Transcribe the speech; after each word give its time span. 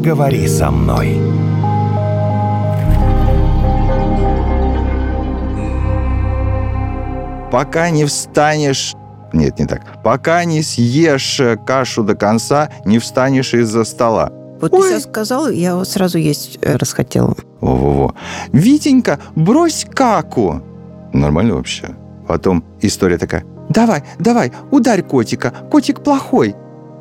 поговори 0.00 0.48
со 0.48 0.70
мной. 0.70 1.20
Пока 7.52 7.90
не 7.90 8.06
встанешь... 8.06 8.94
Нет, 9.34 9.58
не 9.58 9.66
так. 9.66 10.02
Пока 10.02 10.44
не 10.44 10.62
съешь 10.62 11.38
э, 11.40 11.56
кашу 11.66 12.02
до 12.02 12.14
конца, 12.14 12.70
не 12.86 12.98
встанешь 12.98 13.52
из-за 13.52 13.84
стола. 13.84 14.32
Вот 14.60 14.72
Ой. 14.72 14.80
ты 14.80 14.88
сейчас 14.88 15.02
сказал, 15.02 15.50
я 15.50 15.76
вот 15.76 15.86
сразу 15.86 16.16
есть 16.16 16.58
э, 16.62 16.76
расхотела. 16.76 17.36
Во-во-во. 17.60 18.14
Витенька, 18.52 19.18
брось 19.36 19.86
каку. 19.94 20.62
Нормально 21.12 21.56
вообще. 21.56 21.90
Потом 22.26 22.64
история 22.80 23.18
такая. 23.18 23.44
Давай, 23.68 24.02
давай, 24.18 24.50
ударь 24.70 25.02
котика. 25.02 25.52
Котик 25.70 26.02
плохой. 26.02 26.56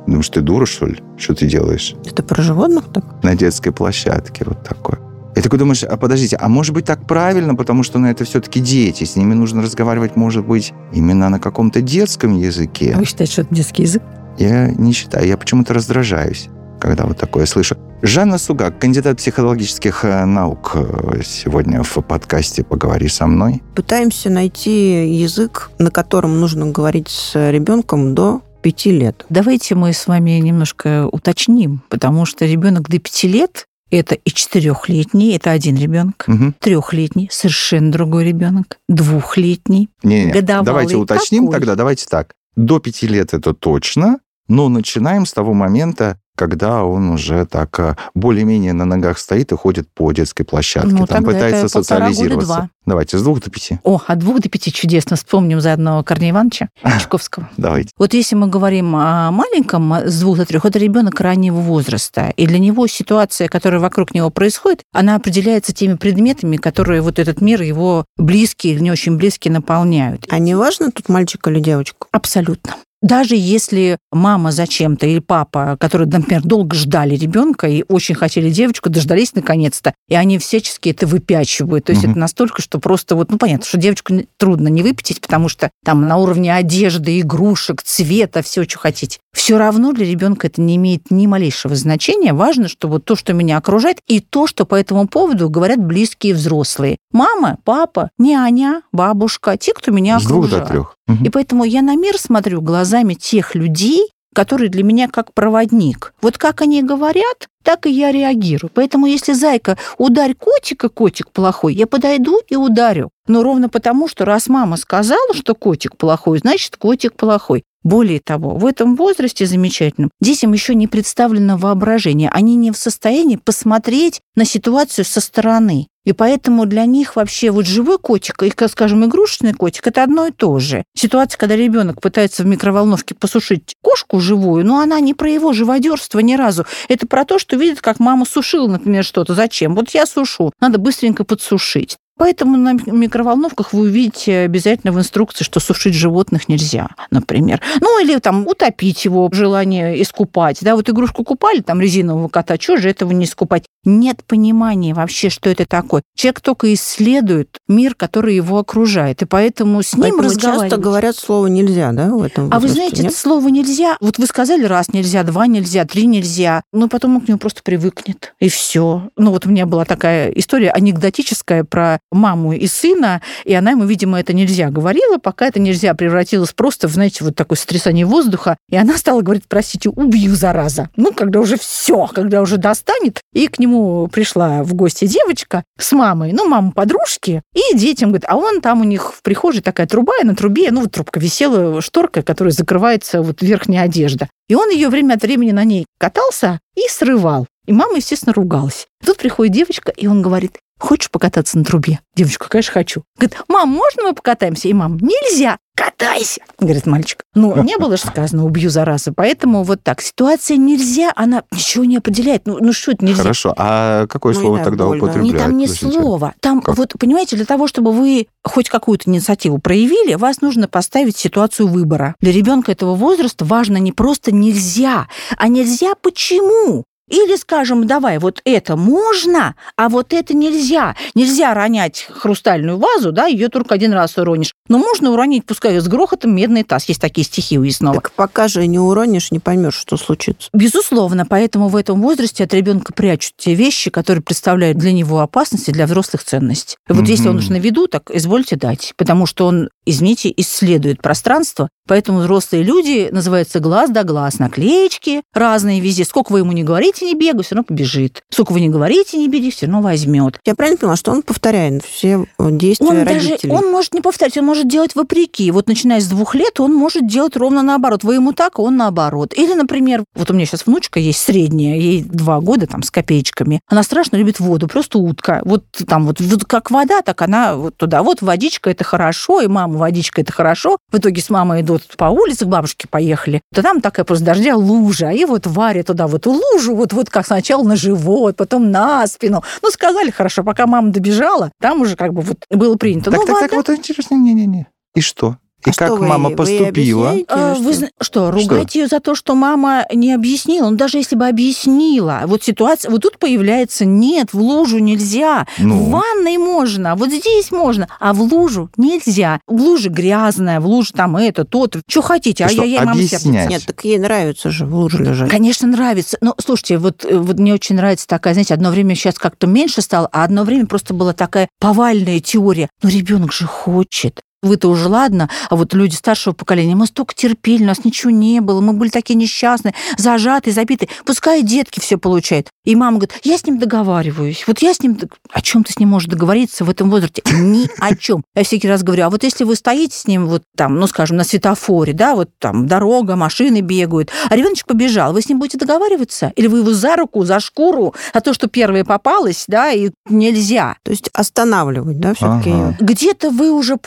Думаешь, 0.10 0.30
ты 0.30 0.42
дура, 0.42 0.66
что 0.66 0.88
ли? 0.88 0.98
Что 1.18 1.36
ты 1.36 1.46
делаешь? 1.46 1.96
Это 2.06 2.24
про 2.24 2.42
животных 2.42 2.86
так? 2.92 3.24
На 3.24 3.36
детской 3.36 3.72
площадке 3.72 4.44
вот 4.46 4.64
такое. 4.64 5.00
И 5.36 5.42
такой 5.42 5.60
думаешь, 5.60 5.84
а 5.84 5.96
подождите, 5.98 6.36
а 6.36 6.50
может 6.50 6.74
быть 6.74 6.86
так 6.86 7.06
правильно, 7.08 7.56
потому 7.56 7.84
что 7.84 8.00
ну, 8.00 8.08
это 8.08 8.26
все-таки 8.26 8.60
дети, 8.60 9.04
с 9.04 9.16
ними 9.16 9.36
нужно 9.36 9.62
разговаривать, 9.62 10.16
может 10.16 10.46
быть, 10.46 10.74
именно 10.92 11.30
на 11.30 11.40
каком-то 11.40 11.82
детском 11.82 12.38
языке. 12.38 12.94
А 12.96 12.98
вы 12.98 13.06
считаете, 13.06 13.34
что 13.34 13.42
это 13.44 13.54
детский 13.54 13.84
язык? 13.84 14.04
Я 14.40 14.70
не 14.70 14.92
считаю, 14.94 15.28
я 15.28 15.38
почему-то 15.38 15.74
раздражаюсь, 15.74 16.50
когда 16.80 17.06
вот 17.06 17.18
такое 17.18 17.46
слышу. 17.46 17.78
Жанна 18.02 18.38
Сугак, 18.38 18.80
кандидат 18.80 19.18
психологических 19.18 20.06
э, 20.06 20.26
наук, 20.26 20.72
э, 20.76 21.22
сегодня 21.24 21.84
в 21.84 21.94
подкасте 22.02 22.64
«Поговори 22.64 23.10
со 23.10 23.28
мной». 23.28 23.62
Пытаемся 23.76 24.30
найти 24.30 25.14
язык, 25.14 25.70
на 25.78 25.92
котором 25.92 26.40
нужно 26.40 26.66
говорить 26.66 27.10
с 27.10 27.52
ребенком 27.52 28.16
до 28.16 28.42
пяти 28.62 28.92
лет. 28.92 29.26
Давайте 29.30 29.76
мы 29.76 29.94
с 29.94 30.08
вами 30.08 30.32
немножко 30.32 31.08
уточним, 31.12 31.82
потому 31.90 32.26
что 32.26 32.46
ребенок 32.46 32.90
до 32.90 33.00
пяти 33.00 33.28
лет 33.28 33.66
это 33.92 34.16
и 34.16 34.30
четырехлетний, 34.30 35.36
это 35.36 35.52
один 35.52 35.76
ребенок, 35.76 36.26
угу. 36.28 36.54
трехлетний, 36.60 37.28
совершенно 37.32 37.92
другой 37.92 38.26
ребенок, 38.26 38.78
двухлетний, 38.88 39.90
не, 40.04 40.26
не, 40.26 40.32
годовалый. 40.32 40.66
Давайте 40.66 40.96
уточним 40.98 41.46
какой? 41.46 41.60
тогда, 41.60 41.76
давайте 41.76 42.06
так. 42.08 42.34
До 42.56 42.80
пяти 42.80 43.08
лет 43.08 43.34
это 43.34 43.54
точно, 43.54 44.20
но 44.48 44.70
начинаем 44.70 45.26
с 45.26 45.34
того 45.34 45.54
момента, 45.54 46.20
когда 46.40 46.86
он 46.86 47.10
уже 47.10 47.46
так 47.46 47.78
э, 47.82 47.98
более-менее 48.16 48.72
на 48.72 48.86
ногах 48.86 49.20
стоит 49.20 49.52
и 49.52 49.58
ходит 49.58 49.90
по 49.94 50.14
детской 50.14 50.46
площадке, 50.46 50.88
ну, 50.88 51.06
там 51.06 51.26
пытается 51.26 51.68
социализироваться. 51.68 52.48
Два. 52.48 52.70
Давайте, 52.86 53.18
с 53.18 53.24
двух 53.24 53.42
до 53.42 53.50
пяти. 53.50 53.80
О, 53.84 54.02
от 54.08 54.20
двух 54.20 54.40
до 54.40 54.48
пяти 54.48 54.72
чудесно. 54.72 55.18
Вспомним 55.18 55.60
заодно 55.60 56.02
Корнея 56.02 56.32
Ивановича 56.32 56.70
Чуковского. 57.02 57.50
Давайте. 57.58 57.90
Вот 57.98 58.14
если 58.14 58.36
мы 58.36 58.48
говорим 58.48 58.96
о 58.96 59.32
маленьком, 59.32 59.94
с 60.06 60.22
двух 60.22 60.38
до 60.38 60.46
трех, 60.46 60.64
это 60.64 60.80
ребенок 60.80 61.20
раннего 61.20 61.58
возраста. 61.58 62.34
И 62.38 62.48
для 62.48 62.58
него 62.58 62.88
ситуация, 62.88 63.50
которая 63.50 63.82
вокруг 63.82 64.14
него 64.14 64.30
происходит, 64.30 64.84
она 64.94 65.16
определяется 65.16 65.74
теми 65.74 65.96
предметами, 65.96 66.56
которые 66.56 67.02
вот 67.02 67.20
этот 67.20 67.42
мир, 67.42 67.62
его 67.62 68.06
близкие 68.18 68.76
или 68.76 68.82
не 68.82 68.92
очень 68.92 69.18
близкие 69.18 69.52
наполняют. 69.52 70.26
А 70.30 70.40
не 70.40 70.56
важно 70.56 70.90
тут 70.90 71.10
мальчик 71.10 71.46
или 71.48 71.60
девочка? 71.60 72.08
Абсолютно. 72.14 72.76
Даже 73.02 73.36
если 73.36 73.98
мама 74.12 74.52
зачем-то 74.52 75.08
или 75.08 75.20
папа, 75.20 75.78
которые, 75.80 76.08
например, 76.08 76.42
долго 76.44 76.76
ждали 76.76 77.16
ребенка 77.16 77.68
и 77.68 77.86
очень 77.88 78.16
хотели 78.16 78.50
девочку, 78.50 78.90
дождались 78.90 79.34
наконец-то, 79.36 79.94
и 80.10 80.16
они 80.16 80.38
всячески 80.38 80.90
это 80.90 81.08
выпячивают. 81.08 81.86
То 81.86 81.92
есть 81.94 82.04
угу. 82.04 82.12
это 82.12 82.20
настолько, 82.20 82.62
что 82.62 82.80
просто 82.80 83.16
вот, 83.16 83.32
ну 83.32 83.38
понятно, 83.38 83.66
что 83.66 83.78
девочку 83.78 84.14
трудно 84.38 84.68
не 84.68 84.84
выпятить, 84.84 85.22
потому 85.22 85.48
что 85.48 85.70
там 85.86 86.08
на 86.08 86.18
уровне 86.18 86.54
одежды, 86.54 87.22
игрушек, 87.22 87.82
цвета, 87.82 88.42
все, 88.42 88.64
что 88.64 88.80
хотите. 88.80 89.20
Все 89.34 89.58
равно 89.58 89.94
для 89.94 90.06
ребенка 90.06 90.48
это 90.48 90.62
не 90.62 90.76
имеет 90.76 91.12
ни 91.12 91.28
малейшего 91.28 91.76
значения. 91.76 92.34
Важно, 92.34 92.68
что 92.68 92.88
вот 92.88 93.06
то, 93.06 93.16
что 93.16 93.34
меня 93.34 93.58
окружает, 93.58 94.00
и 94.08 94.20
то, 94.20 94.48
что 94.48 94.66
по 94.66 94.76
этому 94.76 95.08
поводу 95.08 95.50
говорят 95.50 95.80
близкие 95.80 96.34
взрослые. 96.34 96.98
Мама, 97.12 97.58
папа, 97.64 98.10
няня, 98.18 98.82
бабушка, 98.92 99.56
те, 99.58 99.74
кто 99.74 99.92
меня 99.92 100.20
С 100.20 100.26
окружает. 100.26 100.50
двух 100.50 100.62
до 100.62 100.68
трех. 100.68 100.96
И 101.24 101.30
поэтому 101.30 101.64
я 101.64 101.82
на 101.82 101.96
мир 101.96 102.18
смотрю 102.18 102.62
глазами 102.62 103.14
тех 103.14 103.56
людей, 103.56 104.10
которые 104.34 104.70
для 104.70 104.84
меня 104.84 105.08
как 105.08 105.34
проводник. 105.34 106.14
Вот 106.22 106.38
как 106.38 106.62
они 106.62 106.84
говорят, 106.84 107.48
так 107.64 107.86
и 107.86 107.92
я 107.92 108.12
реагирую. 108.12 108.72
Поэтому 108.74 109.06
если 109.06 109.34
зайка 109.34 109.78
ударь 109.98 110.34
котика, 110.34 110.90
котик 110.90 111.32
плохой, 111.32 111.74
я 111.74 111.88
подойду 111.88 112.40
и 112.48 112.56
ударю. 112.56 113.10
Но 113.28 113.44
ровно 113.44 113.70
потому, 113.70 114.08
что 114.08 114.26
раз 114.26 114.48
мама 114.48 114.78
сказала, 114.78 115.34
что 115.34 115.56
котик 115.56 115.98
плохой, 115.98 116.40
значит, 116.40 116.78
котик 116.78 117.16
плохой. 117.16 117.64
Более 117.84 118.20
того, 118.20 118.56
в 118.56 118.66
этом 118.66 118.96
возрасте 118.96 119.46
замечательном 119.46 120.12
детям 120.20 120.54
еще 120.54 120.76
не 120.76 120.88
представлено 120.88 121.58
воображение. 121.58 122.30
Они 122.30 122.56
не 122.56 122.72
в 122.72 122.78
состоянии 122.78 123.38
посмотреть 123.38 124.22
на 124.36 124.46
ситуацию 124.46 125.06
со 125.06 125.22
стороны. 125.22 125.89
И 126.06 126.14
поэтому 126.14 126.66
для 126.66 126.86
них 126.86 127.16
вообще 127.16 127.52
вот 127.52 127.66
живой 127.66 128.00
котик 128.00 128.42
и, 128.44 128.52
скажем, 128.68 129.06
игрушечный 129.06 129.54
котик– 129.54 129.86
это 129.88 130.04
одно 130.04 130.28
и 130.28 130.32
то 130.32 130.58
же. 130.60 130.84
Ситуация, 130.96 131.38
когда 131.38 131.56
ребенок 131.56 132.02
пытается 132.02 132.44
в 132.44 132.46
микроволновке 132.46 133.16
посушить 133.16 133.76
кошку 133.82 134.20
живую, 134.20 134.66
но 134.66 134.80
она 134.80 135.00
не 135.00 135.14
про 135.14 135.30
его 135.30 135.54
живодерство 135.54 136.20
ни 136.20 136.36
разу. 136.36 136.66
Это 136.88 137.06
про 137.06 137.26
то, 137.26 137.38
что 137.38 137.58
видит, 137.58 137.82
как 137.82 138.00
мама 138.00 138.26
сушила, 138.26 138.68
например, 138.68 139.04
что-то. 139.04 139.34
Зачем? 139.34 139.76
Вот 139.76 139.90
я 139.92 140.06
сушу, 140.06 140.52
надо 140.60 140.78
быстренько 140.80 141.24
подсушить. 141.24 141.98
Поэтому 142.20 142.58
на 142.58 142.74
микроволновках 142.74 143.72
вы 143.72 143.84
увидите 143.84 144.40
обязательно 144.40 144.92
в 144.92 145.00
инструкции, 145.00 145.46
что 145.46 145.62
сушить 145.62 145.94
животных 145.94 146.50
нельзя, 146.50 146.90
например. 147.12 147.62
Ну, 147.80 148.04
или 148.04 148.20
там 148.20 148.46
утопить 148.46 149.06
его, 149.06 149.30
желание 149.32 150.00
искупать. 150.02 150.58
Да, 150.60 150.76
вот 150.76 150.90
игрушку 150.90 151.24
купали, 151.24 151.62
там 151.62 151.80
резинового 151.80 152.28
кота, 152.28 152.58
что 152.60 152.76
же 152.76 152.90
этого 152.90 153.14
не 153.14 153.24
искупать? 153.24 153.64
Нет 153.86 154.26
понимания 154.28 154.94
вообще, 154.94 155.30
что 155.30 155.50
это 155.50 155.66
такое. 155.66 156.02
Человек 156.14 156.42
только 156.42 156.74
исследует 156.74 157.58
мир, 157.70 157.96
который 157.96 158.36
его 158.36 158.60
окружает, 158.60 159.22
и 159.22 159.26
поэтому 159.26 159.82
с 159.82 159.94
ним 159.94 160.02
поэтому 160.02 160.24
разговаривать... 160.24 160.70
часто 160.72 160.84
говорят 160.84 161.16
слово 161.16 161.48
«нельзя», 161.48 161.94
да, 161.94 162.10
в 162.10 162.22
этом 162.22 162.50
А 162.52 162.60
вы 162.60 162.68
знаете, 162.68 163.04
нет? 163.04 163.12
это 163.12 163.18
слово 163.18 163.48
«нельзя», 163.48 163.96
вот 164.02 164.18
вы 164.18 164.26
сказали 164.26 164.66
раз 164.66 164.92
нельзя, 164.92 165.24
два 165.24 165.48
нельзя, 165.48 165.86
три 165.86 166.06
нельзя, 166.06 166.64
но 166.74 166.90
потом 166.90 167.16
он 167.16 167.22
к 167.22 167.30
нему 167.30 167.40
просто 167.40 167.64
привыкнет, 167.64 168.34
и 168.42 168.50
все. 168.50 169.10
Ну, 169.16 169.32
вот 169.32 169.46
у 169.46 169.50
меня 169.50 169.66
была 169.66 169.86
такая 169.86 170.30
история 170.32 170.72
анекдотическая 170.72 171.64
про 171.64 172.00
маму 172.12 172.54
и 172.54 172.68
сына, 172.68 173.22
и 173.46 173.54
она 173.54 173.72
ему, 173.72 173.86
видимо, 173.86 174.20
это 174.20 174.34
нельзя 174.34 174.70
говорила, 174.70 175.18
пока 175.18 175.48
это 175.48 175.60
нельзя 175.60 175.94
превратилось 175.94 176.54
просто 176.54 176.88
в, 176.88 176.92
знаете, 176.92 177.24
вот 177.24 177.36
такое 177.36 177.58
сотрясание 177.58 178.06
воздуха, 178.06 178.58
и 178.70 178.76
она 178.76 178.98
стала 178.98 179.22
говорить, 179.22 179.44
простите, 179.48 179.90
убью, 179.90 180.36
зараза. 180.36 180.90
Ну, 180.96 181.14
когда 181.14 181.40
уже 181.40 181.58
все, 181.58 182.08
когда 182.08 182.42
уже 182.42 182.58
достанет, 182.58 183.22
и 183.34 183.48
к 183.48 183.60
нему 183.60 184.08
пришла 184.08 184.64
в 184.64 184.74
гости 184.74 185.06
девочка 185.06 185.64
с 185.78 185.92
мамой, 185.92 186.32
ну, 186.34 186.48
мама 186.48 186.72
подружки, 186.72 187.42
и 187.54 187.78
детям 187.78 188.10
говорит, 188.10 188.26
а 188.28 188.36
он 188.36 188.62
там 188.62 188.82
у 188.82 188.84
них 188.84 189.14
в 189.14 189.22
прихожей 189.22 189.62
такая 189.62 189.88
труба, 189.88 190.14
и 190.22 190.26
на 190.26 190.36
трубе, 190.36 190.72
ну, 190.72 190.82
вот 190.82 190.92
трубка 190.92 191.20
висела, 191.20 191.82
шторка, 191.82 192.22
которая 192.22 192.52
закрывается 192.52 193.22
вот 193.22 193.42
верхняя 193.42 193.84
одежда. 193.84 194.30
И 194.48 194.56
он 194.56 194.70
ее 194.70 194.90
время 194.90 195.14
от 195.14 195.22
времени 195.22 195.52
на 195.52 195.64
ней 195.64 195.86
катался 196.00 196.60
и 196.76 196.90
срывал. 196.90 197.46
И 197.68 197.72
мама, 197.72 197.98
естественно, 197.98 198.34
ругалась. 198.34 198.88
Тут 199.06 199.18
приходит 199.18 199.54
девочка, 199.54 199.92
и 199.92 200.08
он 200.08 200.24
говорит, 200.24 200.58
Хочешь 200.80 201.12
покататься 201.12 201.58
на 201.58 201.66
трубе? 201.66 202.00
Девочка, 202.16 202.48
конечно, 202.50 202.74
хочу. 202.74 203.04
Говорит, 203.18 203.38
мам, 203.50 203.70
можно 203.70 204.04
мы 204.04 204.14
покатаемся? 204.14 204.70
И 204.70 204.74
мам, 204.74 204.98
нельзя, 204.98 205.58
катайся, 205.76 206.42
говорит 206.58 206.86
мальчик. 206.86 207.24
Ну, 207.36 207.62
не 207.64 207.78
было 207.78 207.98
же 207.98 208.04
сказано, 208.04 208.46
убью 208.46 208.70
зараза. 208.70 209.14
Поэтому 209.14 209.64
вот 209.64 209.84
так. 209.84 210.02
Ситуация 210.02 210.58
нельзя, 210.58 211.12
она 211.16 211.44
ничего 211.52 211.84
не 211.84 211.98
определяет. 211.98 212.46
Ну, 212.46 212.58
ну 212.60 212.72
что 212.74 212.94
это 212.94 213.06
нельзя? 213.06 213.22
Хорошо, 213.22 213.54
а 213.58 214.08
какое 214.08 214.34
ну, 214.34 214.42
слово 214.42 214.64
тогда 214.64 214.86
больно. 214.86 215.04
употребляют? 215.04 215.34
Не, 215.34 215.40
там 215.40 215.58
не 215.58 215.68
слово. 215.68 216.34
Там, 216.40 216.62
как? 216.62 216.78
вот, 216.78 216.94
понимаете, 216.98 217.36
для 217.36 217.46
того, 217.46 217.68
чтобы 217.68 217.92
вы 217.92 218.28
хоть 218.44 218.70
какую-то 218.70 219.10
инициативу 219.10 219.60
проявили, 219.60 220.16
вас 220.16 220.42
нужно 220.42 220.68
поставить 220.68 221.18
ситуацию 221.18 221.68
выбора. 221.68 222.16
Для 222.22 222.32
ребенка 222.32 222.72
этого 222.72 222.96
возраста 222.96 223.44
важно 223.44 223.78
не 223.78 223.92
просто 223.92 224.34
нельзя, 224.34 225.08
а 225.38 225.48
нельзя 225.48 225.94
почему? 226.02 226.86
Или, 227.10 227.36
скажем, 227.36 227.88
давай, 227.88 228.20
вот 228.20 228.42
это 228.46 228.76
можно, 228.76 229.56
а 229.76 229.90
вот 229.90 230.14
это 230.14 230.36
нельзя. 230.36 230.96
Нельзя 231.16 231.54
ронять 231.54 232.08
хрустальную 232.10 232.78
вазу, 232.78 233.12
да, 233.12 233.26
ее 233.26 233.50
только 233.50 233.76
один 233.76 233.94
раз 233.94 234.18
уронишь. 234.18 234.54
Но 234.70 234.78
можно 234.78 235.12
уронить, 235.12 235.46
пускай 235.46 235.78
с 235.80 235.88
грохотом, 235.88 236.36
медный 236.36 236.64
таз. 236.64 236.88
Есть 236.88 237.02
такие 237.02 237.26
стихи 237.26 237.58
у 237.58 237.64
Яснова. 237.64 237.96
Так 237.96 238.12
пока 238.12 238.48
же 238.48 238.66
не 238.68 238.80
уронишь, 238.80 239.32
не 239.32 239.40
поймешь, 239.40 239.74
что 239.74 239.98
случится. 239.98 240.50
Безусловно, 240.54 241.26
поэтому 241.26 241.68
в 241.68 241.76
этом 241.76 242.02
возрасте 242.02 242.44
от 242.44 242.54
ребенка 242.54 242.94
прячут 242.94 243.34
те 243.38 243.56
вещи, 243.56 243.90
которые 243.90 244.22
представляют 244.22 244.78
для 244.78 244.92
него 244.92 245.20
опасность 245.20 245.68
и 245.70 245.72
для 245.72 245.86
взрослых 245.88 246.24
ценность. 246.24 246.78
И 246.88 246.94
вот 246.94 247.06
mm-hmm. 247.06 247.10
если 247.10 247.30
он 247.30 247.38
уж 247.38 247.50
на 247.50 247.58
виду, 247.58 247.88
так 247.88 248.12
извольте 248.12 248.56
дать, 248.56 248.94
потому 248.96 249.26
что 249.26 249.48
он, 249.48 249.70
извините, 249.86 250.32
исследует 250.38 251.02
пространство, 251.02 251.70
поэтому 251.88 252.20
взрослые 252.20 252.64
люди 252.64 253.10
называются 253.12 253.60
глаз 253.60 253.90
да 253.90 254.04
глаз, 254.04 254.38
наклеечки 254.38 255.22
разные 255.34 255.80
везде. 255.80 256.06
Сколько 256.06 256.32
вы 256.32 256.40
ему 256.40 256.52
не 256.52 256.64
говорите, 256.64 257.06
не 257.06 257.16
бегай, 257.16 257.44
все 257.44 257.56
равно 257.56 257.66
побежит. 257.66 258.22
Сколько 258.30 258.54
вы 258.54 258.62
не 258.62 258.70
говорите, 258.70 259.18
не 259.18 259.28
бери, 259.28 259.50
все 259.50 259.66
равно 259.66 259.82
возьмет. 259.82 260.40
Я 260.46 260.54
правильно 260.56 260.78
поняла, 260.78 260.96
что 260.96 261.12
он 261.12 261.24
повторяет 261.24 261.84
все 261.84 262.26
действия 262.38 262.88
он 262.88 263.04
родителей? 263.04 263.50
Даже, 263.50 263.54
он 263.54 263.72
может 263.72 263.94
не 263.94 264.02
повторять, 264.02 264.38
он 264.38 264.46
может 264.46 264.59
может 264.60 264.72
делать 264.72 264.96
вопреки. 264.96 265.52
Вот 265.52 265.68
начиная 265.68 266.02
с 266.02 266.08
двух 266.08 266.36
лет 266.36 266.60
он 266.60 266.74
может 266.74 267.08
делать 267.08 267.38
ровно 267.38 267.62
наоборот. 267.62 268.04
Вы 268.04 268.16
ему 268.16 268.34
так, 268.34 268.60
а 268.60 268.62
он 268.62 268.76
наоборот. 268.76 269.34
Или, 269.38 269.54
например, 269.54 270.04
вот 270.16 270.30
у 270.30 270.34
меня 270.34 270.46
сейчас 270.46 270.66
внучка 270.66 271.00
есть 271.00 271.20
средняя, 271.20 271.78
ей 271.78 272.04
два 272.04 272.42
года 272.42 272.68
там 272.68 272.84
с 272.84 272.92
копеечками. 272.92 273.62
Она 273.68 273.84
страшно 273.84 274.18
любит 274.18 274.42
воду, 274.42 274.68
просто 274.68 274.98
утка. 274.98 275.42
Вот 275.46 275.64
там 275.88 276.06
вот, 276.06 276.20
вот 276.20 276.44
как 276.44 276.72
вода, 276.72 277.02
так 277.02 277.22
она 277.22 277.56
вот 277.56 277.78
туда. 277.78 278.04
Вот 278.04 278.22
водичка 278.22 278.70
это 278.70 278.84
хорошо, 278.84 279.40
и 279.40 279.48
мама 279.48 279.78
водичка 279.78 280.22
это 280.22 280.34
хорошо. 280.34 280.78
В 280.92 280.98
итоге 280.98 281.22
с 281.22 281.30
мамой 281.30 281.62
идут 281.62 281.84
по 281.96 282.06
улице, 282.06 282.44
к 282.44 282.50
бабушке 282.50 282.88
поехали. 282.90 283.42
То 283.54 283.62
там 283.62 283.80
такая 283.80 284.04
после 284.04 284.26
дождя 284.26 284.58
лужа, 284.58 285.12
и 285.12 285.24
вот 285.24 285.48
Варя 285.48 285.84
туда 285.84 286.08
вот 286.08 286.26
лужу, 286.26 286.76
вот, 286.76 286.92
вот 286.92 287.10
как 287.10 287.26
сначала 287.26 287.64
на 287.64 287.78
живот, 287.78 288.36
потом 288.36 288.72
на 288.72 289.08
спину. 289.08 289.42
Ну, 289.62 289.70
сказали 289.70 290.12
хорошо, 290.12 290.44
пока 290.44 290.68
мама 290.68 290.92
добежала, 290.92 291.52
там 291.62 291.82
уже 291.82 291.96
как 291.96 292.14
бы 292.14 292.22
вот 292.22 292.38
было 292.50 292.76
принято. 292.76 293.10
Так, 293.10 293.22
ну, 293.22 293.26
так, 293.26 293.36
вода... 293.36 293.48
так, 293.48 293.58
вот 293.58 293.70
интересно, 293.70 294.16
не-не-не. 294.50 294.68
И 294.96 295.02
что? 295.02 295.38
И 295.66 295.72
А 295.72 295.74
как 295.74 295.88
что 295.90 295.96
вы 295.98 296.08
мама 296.08 296.30
ей- 296.30 296.36
вы 296.38 296.48
ей 296.48 296.58
поступила? 296.60 297.10
объясняете? 297.10 297.26
А, 297.34 297.54
или 297.54 297.64
Вы 297.64 297.72
что? 297.74 297.80
зна- 297.80 297.90
что, 298.00 298.32
ругать 298.32 298.76
ее 298.76 298.88
за 298.88 299.02
то, 299.02 299.14
что 299.14 299.36
мама 299.36 299.86
не 299.94 300.14
объяснила? 300.14 300.70
Ну, 300.70 300.78
даже 300.78 301.00
если 301.00 301.18
бы 301.18 301.28
объяснила, 301.28 302.22
вот 302.28 302.44
ситуация, 302.44 302.90
вот 302.90 303.02
тут 303.02 303.20
появляется, 303.20 303.84
нет, 303.84 304.32
в 304.32 304.40
лужу 304.40 304.80
нельзя, 304.80 305.48
Ну. 305.58 305.76
в 305.76 305.90
ванной 305.90 306.38
можно, 306.38 306.96
вот 306.96 307.10
здесь 307.10 307.52
можно, 307.52 307.90
а 308.00 308.14
в 308.14 308.22
лужу 308.22 308.70
нельзя. 308.78 309.42
В 309.48 309.62
луже 309.62 309.90
грязная, 309.90 310.62
в 310.62 310.66
луже 310.66 310.94
там 310.94 311.18
это, 311.18 311.44
то-то, 311.44 311.82
что 311.90 312.02
хотите, 312.04 312.46
Ты 312.48 312.54
что, 312.54 312.62
ай-яй-яй, 312.62 312.86
мама 312.86 312.94
объяснять? 312.98 313.50
Нет, 313.50 313.66
так 313.66 313.84
ей 313.84 314.00
нравится 314.00 314.52
же 314.52 314.66
в 314.66 314.74
луже 314.74 315.04
лежать. 315.04 315.30
Конечно, 315.30 315.68
нравится. 315.68 316.18
Но 316.22 316.36
слушайте, 316.42 316.78
вот, 316.78 317.04
э, 317.04 317.18
вот 317.18 317.38
мне 317.38 317.54
очень 317.54 317.76
нравится 317.76 318.08
такая, 318.08 318.34
знаете, 318.34 318.54
одно 318.54 318.70
время 318.72 318.96
сейчас 318.96 319.16
как-то 319.16 319.46
меньше 319.46 319.82
стало, 319.82 320.08
а 320.14 320.24
одно 320.24 320.46
время 320.46 320.68
просто 320.68 320.94
была 320.94 321.12
такая 321.12 321.50
повальная 321.60 322.22
теория. 322.22 322.70
Но 322.82 322.88
ребенок 322.90 323.34
же 323.34 323.46
хочет. 323.46 324.22
Вы-то 324.42 324.70
уже 324.70 324.88
ладно, 324.88 325.30
а 325.50 325.56
вот 325.56 325.74
люди 325.74 325.96
старшего 325.96 326.34
поколения, 326.34 326.76
мы 326.76 326.86
столько 326.86 327.14
терпели, 327.14 327.64
у 327.64 327.68
нас 327.68 327.84
ничего 327.84 328.10
не 328.12 328.40
было, 328.40 328.62
мы 328.62 328.74
были 328.74 328.90
такие 328.90 329.16
несчастные, 329.16 329.74
зажатые, 329.98 330.54
забитые. 330.54 330.90
Пускай 331.06 331.44
детки 331.44 331.80
все 331.80 331.98
получают. 331.98 332.48
И 332.64 332.76
мама 332.76 333.00
говорит, 333.00 333.20
я 333.24 333.38
с 333.38 333.46
ним 333.46 333.58
договариваюсь. 333.60 334.44
Вот 334.48 334.60
я 334.60 334.74
с 334.74 334.82
ним... 334.82 334.98
О 335.32 335.42
чем 335.42 335.64
ты 335.64 335.74
с 335.74 335.80
ним 335.80 335.90
можешь 335.90 336.08
договориться 336.08 336.64
в 336.64 336.70
этом 336.70 336.90
возрасте? 336.90 337.22
Ни 337.34 337.68
о 337.80 337.96
чем. 337.96 338.24
Я 338.36 338.44
всякий 338.44 338.68
раз 338.68 338.84
говорю, 338.84 339.06
а 339.06 339.10
вот 339.10 339.24
если 339.24 339.44
вы 339.44 339.56
стоите 339.56 339.98
с 339.98 340.08
ним 340.08 340.28
вот 340.28 340.44
там, 340.56 340.76
ну, 340.76 340.88
скажем, 340.88 341.18
на 341.18 341.24
светофоре, 341.24 341.94
да, 341.94 342.16
вот 342.16 342.30
там 342.40 342.68
дорога, 342.68 343.16
машины 343.16 343.62
бегают, 343.62 344.12
а 344.30 344.36
ребеночек 344.36 344.68
побежал, 344.68 345.14
вы 345.14 345.22
с 345.22 345.28
ним 345.28 345.40
будете 345.40 345.58
договариваться? 345.58 346.32
Или 346.36 346.48
вы 346.48 346.60
его 346.60 346.72
за 346.74 346.96
руку, 346.96 347.26
за 347.26 347.40
шкуру, 347.40 347.94
а 348.14 348.22
то, 348.22 348.34
что 348.34 348.48
первое 348.48 348.86
попалось, 348.86 349.46
да, 349.48 349.72
и 349.72 349.90
нельзя? 350.10 350.78
То 350.84 350.92
есть 350.92 351.10
останавливать, 351.14 352.00
да, 352.00 352.14
все-таки 352.14 352.52
Ага. 352.52 352.78
Где-то 352.80 353.30
вы 353.30 353.52
уже 353.52 353.78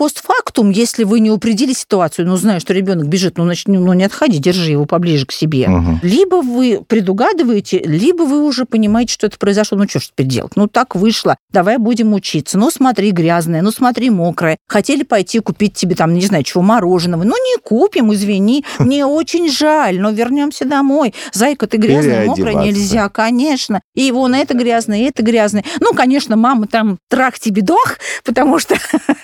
постфактум, 0.42 0.70
если 0.70 1.04
вы 1.04 1.20
не 1.20 1.30
упредили 1.30 1.72
ситуацию, 1.72 2.26
ну, 2.26 2.36
зная, 2.36 2.60
что 2.60 2.72
ребенок 2.74 3.08
бежит, 3.08 3.38
ну, 3.38 3.44
значит, 3.44 3.68
ну, 3.68 3.92
не 3.92 4.04
отходи, 4.04 4.38
держи 4.38 4.72
его 4.72 4.84
поближе 4.84 5.26
к 5.26 5.32
себе. 5.32 5.68
Мгм. 5.68 6.00
Либо 6.02 6.36
вы 6.36 6.82
предугадываете, 6.86 7.78
либо 7.78 8.22
вы 8.22 8.44
уже 8.44 8.64
понимаете, 8.64 9.12
что 9.12 9.26
это 9.26 9.38
произошло. 9.38 9.78
Ну, 9.78 9.88
что 9.88 10.00
ж 10.00 10.08
теперь 10.08 10.26
делать? 10.26 10.52
Ну, 10.56 10.66
так 10.66 10.96
вышло. 10.96 11.36
Давай 11.52 11.78
будем 11.78 12.12
учиться. 12.14 12.58
Ну, 12.58 12.70
смотри, 12.70 13.10
грязное, 13.10 13.62
ну, 13.62 13.70
смотри, 13.70 14.10
мокрое. 14.10 14.56
Хотели 14.68 15.02
пойти 15.02 15.40
купить 15.40 15.74
тебе 15.74 15.94
там, 15.94 16.14
не 16.14 16.22
знаю, 16.22 16.44
чего, 16.44 16.62
мороженого. 16.62 17.24
Ну, 17.24 17.34
не 17.34 17.60
купим, 17.62 18.12
извини. 18.12 18.64
Мне 18.78 19.06
очень 19.06 19.50
жаль, 19.50 20.00
но 20.00 20.10
вернемся 20.10 20.64
домой. 20.64 21.14
Зайка, 21.32 21.66
ты 21.66 21.76
грязная, 21.76 22.26
мокрая, 22.26 22.56
нельзя, 22.56 23.08
конечно. 23.08 23.80
И 23.94 24.10
вон 24.12 24.34
это 24.34 24.54
грязное, 24.54 24.98
и 24.98 25.04
это 25.04 25.22
грязное. 25.22 25.64
Ну, 25.80 25.92
конечно, 25.92 26.36
мама 26.36 26.66
там 26.66 26.98
трах 27.08 27.38
тебе 27.38 27.62
дох, 27.62 27.98
потому 28.24 28.58
что 28.58 28.76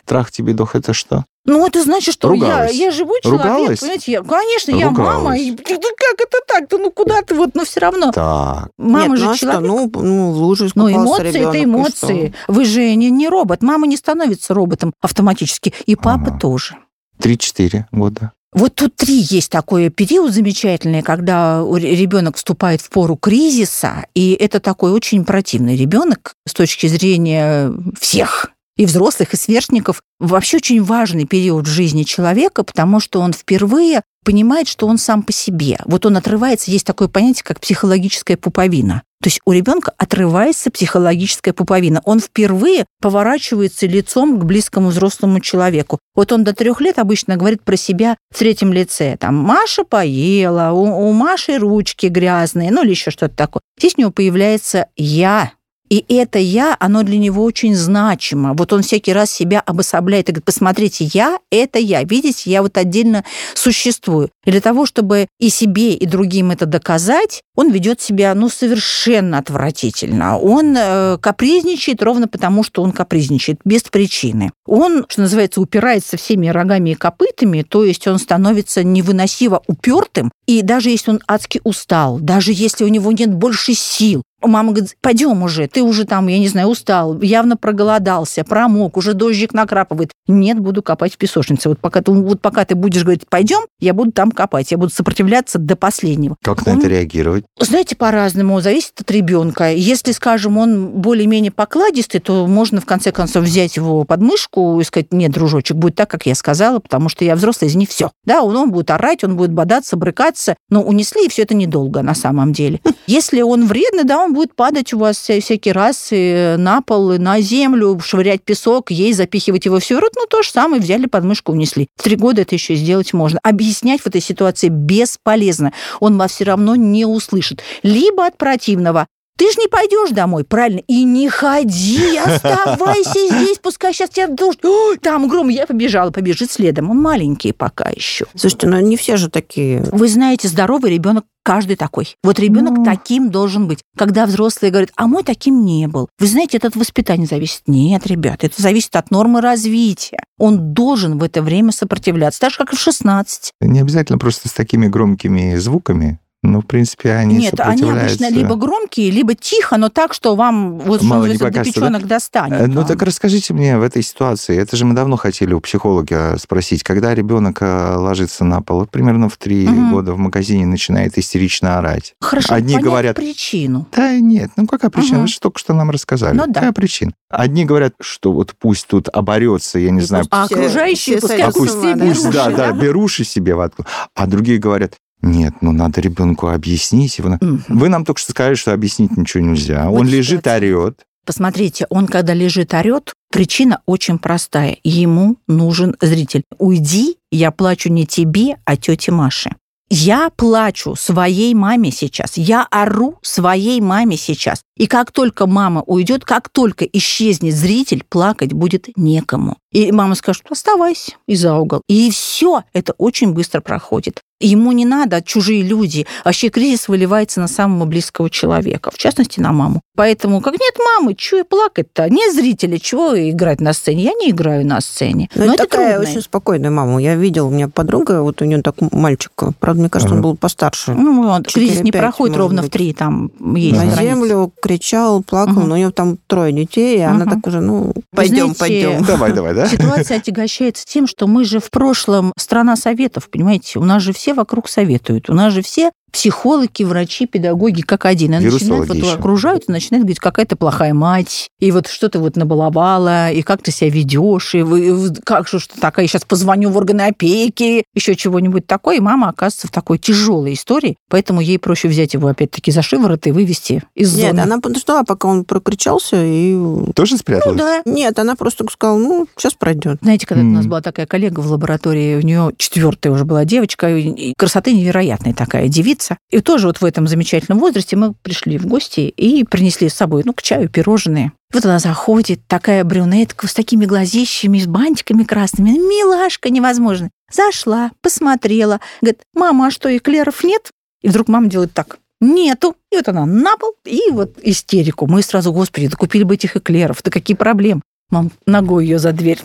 Трах 0.04 0.30
тебе 0.30 0.52
дох, 0.52 0.74
это 0.74 0.92
что? 0.94 1.07
Ну, 1.44 1.66
это 1.66 1.82
значит, 1.82 2.12
что 2.14 2.34
я, 2.34 2.43
Ругалась? 2.43 2.75
я 2.75 2.90
живой 2.90 3.20
человек, 3.22 3.43
Ругалась? 3.46 3.81
понимаете? 3.81 4.12
Я, 4.12 4.22
конечно, 4.22 4.70
я 4.72 4.90
мама. 4.90 5.14
Ругалась. 5.14 5.40
И, 5.40 5.50
ну, 5.52 5.56
как 5.56 6.20
это 6.20 6.38
так-то? 6.46 6.76
Ну, 6.76 6.90
куда 6.90 7.22
ты 7.22 7.34
вот, 7.34 7.55
ну, 7.55 7.64
все 7.64 7.81
равно. 7.81 8.12
Так. 8.12 8.69
Мама 8.76 9.08
Нет, 9.08 9.19
же 9.19 9.25
ну, 9.25 9.34
что, 9.34 9.46
человек. 9.46 9.62
ну, 9.66 9.90
ну, 9.94 10.32
в 10.32 10.37
луже 10.37 10.69
Ну, 10.75 10.88
искупался 10.90 10.99
эмоции 11.22 11.28
ребенок, 11.32 11.55
это 11.55 11.64
эмоции. 11.64 12.34
что? 12.44 12.52
Вы 12.52 12.64
же 12.66 12.94
не, 12.96 13.10
не 13.10 13.28
робот. 13.28 13.62
Мама 13.62 13.87
не 13.87 13.96
становится 13.96 14.52
роботом 14.52 14.93
автоматически. 15.00 15.72
И 15.87 15.96
папа 15.96 16.26
Ага. 16.28 16.38
тоже. 16.38 16.76
Три-четыре 17.19 17.88
года. 17.93 18.32
Вот 18.52 18.75
тут 18.75 18.96
три 18.96 19.14
есть 19.31 19.50
такой 19.50 19.88
период 19.90 20.32
замечательный, 20.32 21.02
когда 21.02 21.62
ребенок 21.76 22.37
вступает 22.37 22.81
в 22.81 22.88
пору 22.90 23.16
кризиса, 23.16 24.06
и 24.14 24.32
это 24.32 24.58
такой 24.61 24.93
очень 24.93 25.25
противный 25.25 25.76
ребенок 25.76 26.34
с 26.46 26.54
точки 26.54 26.87
зрения 26.87 27.72
всех 27.99 28.50
и 28.78 28.86
взрослых, 28.86 29.34
и 29.34 29.36
сверстников. 29.36 30.00
Вообще 30.19 30.56
очень 30.56 30.82
важный 30.82 31.26
период 31.26 31.66
в 31.66 31.70
жизни 31.70 32.04
человека, 32.04 32.62
потому 32.62 33.00
что 33.00 33.20
он 33.20 33.34
впервые 33.34 34.02
понимает, 34.25 34.69
что 34.69 34.86
он 34.86 34.98
сам 34.98 35.22
по 35.22 35.32
себе. 35.32 35.78
Вот 35.84 36.06
он 36.06 36.16
отрывается, 36.16 36.70
есть 36.70 36.86
такое 36.86 37.08
понятие, 37.08 37.44
как 37.44 37.60
психологическая 37.60 38.36
пуповина. 38.36 39.02
То 39.20 39.28
есть 39.28 39.40
у 39.44 39.52
ребенка 39.52 39.92
отрывается 39.96 40.70
психологическая 40.70 41.52
пуповина. 41.52 42.00
Он 42.04 42.20
впервые 42.20 42.84
поворачивается 43.00 43.86
лицом 43.86 44.38
к 44.38 44.44
близкому 44.44 44.88
взрослому 44.90 45.40
человеку. 45.40 45.98
Вот 46.14 46.30
он 46.30 46.44
до 46.44 46.52
трех 46.52 46.80
лет 46.80 47.00
обычно 47.00 47.36
говорит 47.36 47.64
про 47.64 47.76
себя 47.76 48.16
в 48.32 48.38
третьем 48.38 48.72
лице. 48.72 49.16
Там 49.19 49.34
Маша 49.34 49.82
поела, 49.82 50.70
у, 50.72 51.08
у 51.08 51.12
Маши 51.12 51.58
ручки 51.58 52.06
грязные, 52.06 52.70
ну 52.70 52.84
или 52.84 52.90
еще 52.90 53.10
что-то 53.10 53.34
такое. 53.34 53.60
Здесь 53.78 53.94
у 53.96 54.02
него 54.02 54.12
появляется 54.12 54.86
я. 54.96 55.52
И 55.88 56.05
это 56.08 56.38
я, 56.38 56.76
оно 56.79 57.02
для 57.02 57.19
него 57.19 57.43
очень 57.43 57.75
значимо. 57.75 58.55
Вот 58.55 58.73
он 58.73 58.82
всякий 58.82 59.12
раз 59.12 59.31
себя 59.31 59.61
обособляет 59.64 60.29
и 60.29 60.32
говорит, 60.32 60.44
посмотрите, 60.44 61.08
я— 61.12 61.38
это 61.50 61.79
я. 61.79 62.02
Видите, 62.02 62.50
я 62.50 62.62
вот 62.62 62.76
отдельно 62.76 63.25
существую. 63.55 64.31
И 64.44 64.50
для 64.50 64.61
того, 64.61 64.87
чтобы 64.87 65.26
и 65.38 65.49
себе, 65.49 65.94
и 65.94 66.06
другим 66.06 66.50
это 66.50 66.67
доказать, 66.67 67.43
он 67.55 67.70
ведет 67.70 68.00
себя, 68.00 68.35
ну, 68.35 68.49
совершенно 68.49 69.38
отвратительно. 69.38 70.38
Он 70.38 70.76
э, 70.76 71.19
капризничает 71.20 72.02
ровно 72.02 72.29
потому, 72.29 72.62
что 72.62 72.82
он 72.82 72.93
капризничает, 72.93 73.61
без 73.64 73.82
причины. 73.82 74.52
Он, 74.67 75.06
что 75.08 75.23
называется, 75.23 75.61
упирается 75.61 76.17
всеми 76.17 76.49
рогами 76.49 76.90
и 76.90 76.94
копытами, 76.94 77.62
то 77.62 77.85
есть 77.85 78.06
он 78.06 78.19
становится 78.19 78.85
невыносимо 78.85 79.62
упертым, 79.67 80.31
и 80.46 80.62
даже 80.62 80.90
если 80.90 81.11
он 81.12 81.20
адски 81.26 81.61
устал, 81.64 82.19
даже 82.20 82.52
если 82.52 82.85
у 82.85 82.88
него 82.88 83.12
нет 83.12 83.32
больше 83.32 83.75
сил, 83.75 84.23
Мама 84.43 84.73
говорит, 84.73 84.96
пойдем 85.00 85.43
уже, 85.43 85.67
ты 85.67 85.82
уже 85.82 86.05
там, 86.05 86.29
я 86.29 86.38
не 86.38 86.49
знаю, 86.49 86.69
устал, 86.69 87.20
явно 87.20 87.56
проголодался, 87.56 88.44
промок, 88.44 88.96
уже 88.96 89.14
дождик 89.14 89.52
накрапывает. 89.52 90.11
Нет, 90.29 90.58
буду 90.61 90.82
копать 90.82 91.14
в 91.14 91.19
песочнице. 91.19 91.69
Вот 91.69 91.79
пока 91.81 92.02
ты, 92.02 92.12
вот 92.12 92.40
пока 92.40 92.64
ты 92.64 92.75
будешь 92.75 93.02
говорить, 93.02 93.23
пойдем, 93.29 93.61
я 93.81 93.94
буду 93.94 94.12
там 94.12 94.31
копать, 94.31 94.70
я 94.70 94.79
буду 94.79 94.93
сопротивляться 94.93 95.58
до 95.58 95.75
последнего. 95.76 96.37
Как 96.43 96.64
на 96.67 96.73
Он- 96.73 96.78
это 96.78 96.88
реагировать? 96.88 97.45
Знаете, 97.59 97.97
по-разному, 97.97 98.61
зависит 98.61 98.92
от 99.00 99.11
ребенка. 99.11 99.73
Если, 99.73 100.12
скажем, 100.12 100.57
он 100.57 100.88
более-менее 100.88 101.50
покладистый, 101.50 102.21
то 102.21 102.47
можно 102.47 102.80
в 102.80 102.87
конце 102.87 103.11
концов 103.12 103.45
взять 103.45 103.76
его 103.76 104.04
под 104.04 104.21
мышку 104.21 104.80
и 104.80 104.85
сказать, 104.85 105.12
нет, 105.12 105.33
дружочек, 105.33 105.76
будет 105.76 105.97
так, 105.97 106.09
как 106.11 106.26
я 106.26 106.35
сказала, 106.35 106.78
потому 106.78 107.09
что 107.09 107.25
я 107.25 107.35
взрослый, 107.35 107.68
извини, 107.68 107.87
все. 107.87 108.11
Да, 108.25 108.42
он, 108.42 108.57
он 108.57 108.71
будет 108.71 108.90
орать, 108.90 109.25
он 109.25 109.37
будет 109.37 109.52
бодаться, 109.52 109.97
брыкаться, 109.97 110.54
но 110.71 110.83
унесли, 110.83 111.26
и 111.26 111.28
все 111.28 111.42
это 111.42 111.54
недолго 111.54 112.02
на 112.02 112.14
самом 112.14 112.52
деле. 112.52 112.80
Если 113.07 113.40
он 113.42 113.66
вредный, 113.66 114.04
да, 114.04 114.18
он 114.18 114.27
будет 114.32 114.54
падать 114.54 114.92
у 114.92 114.99
вас 114.99 115.18
вся- 115.18 115.40
всякий 115.40 115.73
раз 115.73 116.08
и 116.11 116.54
на 116.58 116.80
пол, 116.80 117.12
и 117.12 117.18
на 117.18 117.40
землю, 117.40 117.99
швырять 118.00 118.42
песок, 118.42 118.90
ей 118.90 119.12
запихивать 119.12 119.64
его 119.64 119.78
все 119.78 119.97
в 119.97 120.00
рот, 120.00 120.12
ну 120.16 120.26
то 120.28 120.42
же 120.42 120.50
самое, 120.50 120.80
взяли 120.80 121.06
под 121.06 121.25
мышку, 121.25 121.52
унесли. 121.52 121.88
В 121.97 122.02
три 122.02 122.16
года 122.16 122.42
это 122.42 122.54
еще 122.54 122.75
сделать 122.75 123.12
можно. 123.12 123.38
Объяснять 123.42 124.00
в 124.00 124.06
этой 124.06 124.20
ситуации 124.20 124.68
бесполезно 124.68 125.73
он 126.00 126.18
вас 126.18 126.32
все 126.32 126.44
равно 126.44 126.76
не 126.76 127.04
услышит. 127.04 127.62
Либо 127.82 128.26
от 128.26 128.37
противного. 128.37 129.06
Ты 129.38 129.45
же 129.52 129.59
не 129.61 129.68
пойдешь 129.68 130.11
домой, 130.11 130.42
правильно? 130.42 130.80
И 130.88 131.04
не 131.04 131.28
ходи, 131.28 132.16
оставайся 132.18 133.28
здесь, 133.28 133.59
пускай 133.62 133.95
сейчас 133.95 134.11
тебя 134.11 134.26
дождь. 134.26 134.64
Ой, 134.64 134.99
там 134.99 135.28
гром, 135.28 135.49
я 135.49 135.64
побежала, 135.66 136.11
побежит 136.11 136.50
следом. 136.50 136.90
Он 136.90 137.00
маленький 137.00 137.52
пока 137.52 137.88
еще. 137.88 138.26
Слушайте, 138.35 138.66
ну 138.66 138.80
не 138.80 138.97
все 138.97 139.16
же 139.16 139.30
такие. 139.30 139.83
Вы 139.92 140.09
знаете, 140.09 140.49
здоровый 140.49 140.90
ребенок 140.92 141.25
каждый 141.45 141.76
такой. 141.76 142.16
Вот 142.23 142.38
ребенок 142.38 142.78
Ну. 142.78 142.85
таким 142.85 143.30
должен 143.30 143.68
быть. 143.68 143.78
Когда 143.97 144.26
взрослые 144.26 144.71
говорят, 144.71 144.90
а 144.97 145.07
мой 145.07 145.23
таким 145.23 145.64
не 145.64 145.87
был. 145.87 146.09
Вы 146.18 146.26
знаете, 146.26 146.59
это 146.59 146.66
от 146.66 146.76
воспитания 146.76 147.25
зависит. 147.26 147.62
Нет, 147.68 148.07
ребят, 148.07 148.45
это 148.45 148.61
зависит 148.61 148.95
от 148.97 149.11
нормы 149.11 149.40
развития. 149.40 150.18
Он 150.38 150.75
должен 150.75 151.16
в 151.16 151.23
это 151.23 151.40
время 151.42 151.73
сопротивляться, 151.73 152.40
так 152.40 152.50
же, 152.50 152.59
как 152.59 152.73
и 152.73 152.76
в 152.76 152.80
16. 152.80 153.52
Не 153.61 153.80
обязательно 153.80 154.18
просто 154.18 154.49
с 154.49 154.52
такими 154.52 154.88
громкими 154.88 155.54
звуками 155.57 156.18
Ну, 156.45 156.61
в 156.61 156.66
принципе, 156.66 157.12
они 157.14 157.37
Нет, 157.38 157.59
они 157.59 157.83
обычно 157.90 158.30
либо 158.30 158.54
громкие, 158.54 159.11
либо 159.11 159.35
тихо, 159.35 159.76
но 159.76 159.88
так, 159.88 160.14
что 160.14 160.37
вам 160.37 160.78
вот 160.78 161.02
Мало 161.02 161.25
что 161.25 161.33
не 161.33 161.38
до 161.38 161.45
покажется, 161.47 161.80
печенок 161.80 162.07
достанет. 162.07 162.68
Ну 162.68 162.83
да. 162.83 162.85
так 162.88 163.02
расскажите 163.02 163.52
мне 163.54 163.76
в 163.76 163.83
этой 163.83 164.02
ситуации, 164.02 164.57
это 164.57 164.76
же 164.76 164.85
мы 164.85 164.95
давно 164.95 165.16
хотели 165.16 165.52
у 165.52 165.61
психолога 165.61 166.37
спросить, 166.38 166.85
когда 166.85 167.12
ребенок 167.12 167.59
э, 167.61 167.95
ложится 167.97 168.45
на 168.45 168.62
пол, 168.62 168.87
примерно 168.87 169.28
в 169.28 169.37
три 169.37 169.66
Мгм. 169.66 169.90
года 169.90 170.12
в 170.12 170.18
магазине 170.18 170.64
начинает 170.64 171.18
истерично 171.18 171.78
орать. 171.78 172.14
Хорошо, 172.21 172.54
одни 172.54 172.78
говорят- 172.78 173.16
причину. 173.16 173.88
Да 173.90 174.16
нет, 174.21 174.52
ну 174.57 174.68
какая 174.68 174.90
причина? 174.90 175.14
Мгм. 175.16 175.23
Вы 175.23 175.28
же 175.28 175.40
только 175.40 175.59
что 175.59 175.75
нам 175.75 175.90
рассказали. 175.90 176.37
Ну 176.37 176.47
да. 176.47 176.54
Какая 176.54 176.73
причина? 176.73 177.12
Одни 177.30 177.64
говорят, 177.64 177.95
что 178.00 178.33
вот 178.33 178.54
пусть 178.57 178.87
тут 178.87 179.09
оборется, 179.09 179.80
я 179.80 179.90
не 179.90 179.99
И 179.99 180.04
знаю, 180.04 180.25
пусть 180.25 180.33
А 180.33 180.45
окружающие 180.45 181.16
все 181.18 181.21
пускай 181.21 181.42
а 181.42 181.50
пусть, 181.50 181.73
пусть, 181.75 181.83
да, 181.83 181.95
беруши, 181.95 182.57
да, 182.57 182.73
беруши 182.73 183.25
себе 183.25 183.54
воткнут. 183.57 183.88
А 184.14 184.26
другие 184.28 184.59
говорят, 184.59 184.95
нет, 185.22 185.54
ну 185.60 185.72
надо 185.72 186.00
ребенку 186.00 186.48
объяснить. 186.48 187.18
на- 187.18 187.38
Мгм. 187.40 187.64
Вы 187.68 187.88
нам 187.88 188.04
только 188.04 188.20
что 188.20 188.32
сказали, 188.32 188.54
что 188.54 188.72
объяснить 188.72 189.16
ничего 189.16 189.42
нельзя. 189.44 189.88
Вот 189.90 190.00
Он 190.00 190.06
лежит, 190.08 190.40
ситуация. 190.40 190.76
орет. 190.76 191.00
Посмотрите, 191.26 191.87
он 191.90 192.06
когда 192.06 192.32
лежит, 192.32 192.72
орет, 192.72 193.12
причина 193.30 193.82
очень 193.84 194.18
простая. 194.18 194.78
Ему 194.82 195.37
нужен 195.46 195.94
зритель. 196.00 196.42
Уйди, 196.58 197.16
я 197.30 197.50
плачу 197.50 197.90
не 197.90 198.06
тебе, 198.06 198.56
а 198.64 198.76
тете 198.76 199.12
Маше. 199.12 199.50
Я 199.90 200.28
плачу 200.37 200.94
своей 200.96 201.54
маме 201.54 201.90
сейчас. 201.90 202.37
Я 202.37 202.66
ору 202.70 203.18
своей 203.22 203.80
маме 203.80 204.18
сейчас. 204.18 204.60
И 204.76 204.87
как 204.87 205.12
только 205.12 205.46
мама 205.46 205.82
уйдет, 205.87 206.26
как 206.26 206.50
только 206.50 206.84
исчезнет 206.84 207.54
зритель, 207.54 208.04
плакать 208.06 208.52
будет 208.52 208.88
некому. 208.96 209.56
И 209.72 209.90
мама 209.90 210.14
скажет, 210.14 210.44
оставайся 210.50 211.12
и 211.26 211.34
за 211.37 211.54
угол. 211.54 211.80
И 211.88 212.10
все, 212.10 212.64
это 212.75 212.92
очень 212.98 213.32
быстро 213.32 213.62
проходит. 213.62 214.20
Ему 214.40 214.73
не 214.73 214.85
надо 214.85 215.21
чужие 215.23 215.62
люди. 215.62 216.07
Вообще 216.25 216.49
кризис 216.49 216.88
выливается 216.88 217.40
на 217.40 217.49
самого 217.49 217.85
близкого 217.87 218.30
человека, 218.30 218.90
в 218.92 218.99
частности, 218.99 219.40
на 219.40 219.52
маму. 219.52 219.80
Поэтому, 219.97 220.40
как 220.40 220.52
нет 220.54 220.75
мамы, 220.78 221.14
чего 221.16 221.40
и 221.40 221.42
плакать-то? 221.42 222.09
Нет 222.09 222.33
зрителя, 222.35 222.78
чего 222.78 223.18
играть 223.18 223.61
на 223.61 223.73
сцене? 223.73 224.04
Я 224.04 224.12
не 224.12 224.30
играю 224.30 224.64
на 224.64 224.80
сцене. 224.80 225.28
Ну, 225.35 225.45
Но 225.47 225.54
это 225.54 225.62
это 225.64 225.71
такая 225.71 225.97
трудно. 225.97 226.11
очень 226.11 226.23
спокойная 226.23 226.71
мама. 226.71 227.02
Я 227.02 227.16
видел, 227.16 227.49
у 227.49 227.50
меня 227.50 227.68
подруга, 227.68 228.23
вот 228.23 228.40
у 228.40 228.45
нее 228.45 228.62
так 228.62 228.76
мальчик, 228.92 229.33
правда, 229.59 229.80
мне 229.80 229.90
кажется, 229.90 230.14
он 230.14 230.21
Ага. 230.21 230.28
был 230.28 230.37
постарше. 230.37 230.95
Ну, 230.95 231.25
вот, 231.26 231.47
кризис 231.52 231.83
не 231.83 231.90
4-5, 231.90 231.99
проходит 232.00 232.37
ровно 232.37 232.62
в 232.62 232.64
быть. 232.66 232.73
три, 232.73 232.92
там 232.92 233.33
есть. 233.57 233.76
На 233.76 233.87
границы. 233.87 234.02
землю 234.02 234.52
кричал, 234.62 235.23
плакал, 235.25 235.54
Мгм. 235.54 235.68
но 235.68 235.75
у 235.75 235.78
нее 235.78 235.90
там 235.90 236.16
трое 236.28 236.52
детей, 236.52 236.99
и 236.99 237.00
она 237.00 237.25
Мгм. 237.25 237.30
так 237.35 237.47
уже, 237.49 237.61
ну, 237.61 237.92
пойдем, 238.14 238.54
знаете, 238.54 238.59
пойдем. 238.61 239.04
Давай, 239.07 239.33
давай, 239.33 239.54
да? 239.54 239.66
Ситуация 239.68 240.18
отягощается 240.18 240.87
тем, 240.87 241.09
что 241.09 241.26
мы 241.26 241.45
же 241.45 241.59
в 241.59 241.71
прошлом 241.71 242.33
страна 242.38 242.76
советов, 242.76 243.28
понимаете? 243.30 243.80
У 243.80 243.85
нас 243.85 244.00
же 244.02 244.12
все 244.12 244.27
вокруг 244.35 244.68
советуют. 244.68 245.30
У 245.30 245.35
нас 245.35 245.52
же 245.52 245.62
все 245.62 245.92
психологи, 246.12 246.82
врачи, 246.82 247.26
педагоги 247.26 247.82
как 247.82 248.04
один. 248.04 248.32
И 248.34 248.38
начинают, 248.38 248.62
Вирусологи 248.62 249.00
вот 249.00 249.18
окружают 249.18 249.64
и 249.68 249.72
начинают 249.72 250.04
говорить, 250.04 250.18
какая 250.20 250.46
ты 250.46 250.56
плохая 250.56 250.94
мать, 250.94 251.48
и 251.60 251.70
вот 251.70 251.86
что 251.86 252.08
ты 252.08 252.18
вот 252.18 252.36
набаловала, 252.36 253.30
и 253.30 253.42
как 253.42 253.62
ты 253.62 253.70
себя 253.70 253.90
ведешь, 253.90 254.54
и 254.54 254.62
вы, 254.62 255.14
как 255.24 255.48
же 255.48 255.58
что 255.58 255.78
такая, 255.80 256.06
сейчас 256.06 256.24
позвоню 256.24 256.70
в 256.70 256.76
органы 256.76 257.02
опеки, 257.02 257.84
еще 257.94 258.14
чего-нибудь 258.16 258.66
такое. 258.66 258.96
И 258.96 259.00
мама 259.00 259.28
оказывается 259.30 259.68
в 259.68 259.70
такой 259.70 259.98
тяжелой 259.98 260.54
истории, 260.54 260.96
поэтому 261.08 261.40
ей 261.40 261.58
проще 261.58 261.88
взять 261.88 262.14
его 262.14 262.28
опять-таки 262.28 262.70
за 262.70 262.82
шиворот 262.82 263.26
и 263.26 263.30
вывести 263.30 263.82
из 263.94 264.14
Нет, 264.16 264.30
зоны. 264.30 264.40
она 264.40 264.60
подождала, 264.60 265.04
пока 265.04 265.28
он 265.28 265.44
прокричался, 265.44 266.16
и... 266.24 266.56
Тоже 266.94 267.14
Ну 267.14 267.18
спряталась? 267.18 267.58
да, 267.58 267.82
Нет, 267.84 268.18
она 268.18 268.34
просто 268.34 268.64
сказала, 268.70 268.98
ну, 268.98 269.26
сейчас 269.36 269.54
пройдет. 269.54 269.98
Знаете, 270.02 270.26
когда 270.26 270.42
у 270.42 270.46
нас 270.46 270.66
была 270.66 270.80
такая 270.80 271.06
коллега 271.06 271.40
в 271.40 271.50
лаборатории, 271.50 272.16
у 272.16 272.20
нее 272.22 272.52
четвертая 272.56 273.12
уже 273.12 273.24
была 273.24 273.44
девочка, 273.44 273.88
и 273.96 274.32
красоты 274.36 274.72
невероятная 274.72 275.34
такая 275.34 275.68
девица. 275.68 275.98
И 276.31 276.40
тоже 276.40 276.67
вот 276.67 276.81
в 276.81 276.85
этом 276.85 277.07
замечательном 277.07 277.59
возрасте 277.59 277.97
мы 277.97 278.14
пришли 278.14 278.59
в 278.59 278.67
гости 278.67 279.00
и 279.00 279.45
принесли 279.45 279.88
с 279.88 279.95
собой, 279.95 280.23
ну, 280.25 280.33
к 280.33 280.43
чаю 280.43 280.69
пирожные. 280.69 281.33
Вот 281.52 281.64
она 281.64 281.78
заходит, 281.78 282.40
такая 282.47 282.85
брюнетка 282.85 283.47
с 283.47 283.55
такими 283.55 283.87
глазищами, 283.87 284.59
с 284.59 284.67
бантиками 284.67 285.25
красными. 285.25 285.71
Милашка 285.71 286.50
невозможно. 286.50 287.11
Зашла, 287.33 287.90
посмотрела. 288.02 288.81
Говорит, 289.00 289.23
мама, 289.35 289.67
а 289.67 289.71
что, 289.71 289.95
эклеров 289.95 290.45
нет? 290.45 290.71
И 291.02 291.09
вдруг 291.09 291.28
мама 291.28 291.49
делает 291.49 291.73
так. 291.73 291.99
Нету. 292.21 292.75
И 292.90 292.97
вот 292.97 293.09
она 293.09 293.26
на 293.26 293.57
пол, 293.57 293.75
и 293.85 294.11
вот 294.11 294.38
истерику. 294.43 295.07
Мы 295.07 295.23
сразу, 295.23 295.52
господи, 295.52 295.88
да 295.88 295.97
купили 295.97 296.25
бы 296.25 296.35
этих 296.35 296.57
эклеров, 296.57 297.02
да 297.02 297.11
какие 297.11 297.37
проблемы. 297.37 297.83
Мам 298.11 298.31
ногой 298.47 298.87
ее 298.87 298.99
за 298.99 299.12
дверь. 299.12 299.40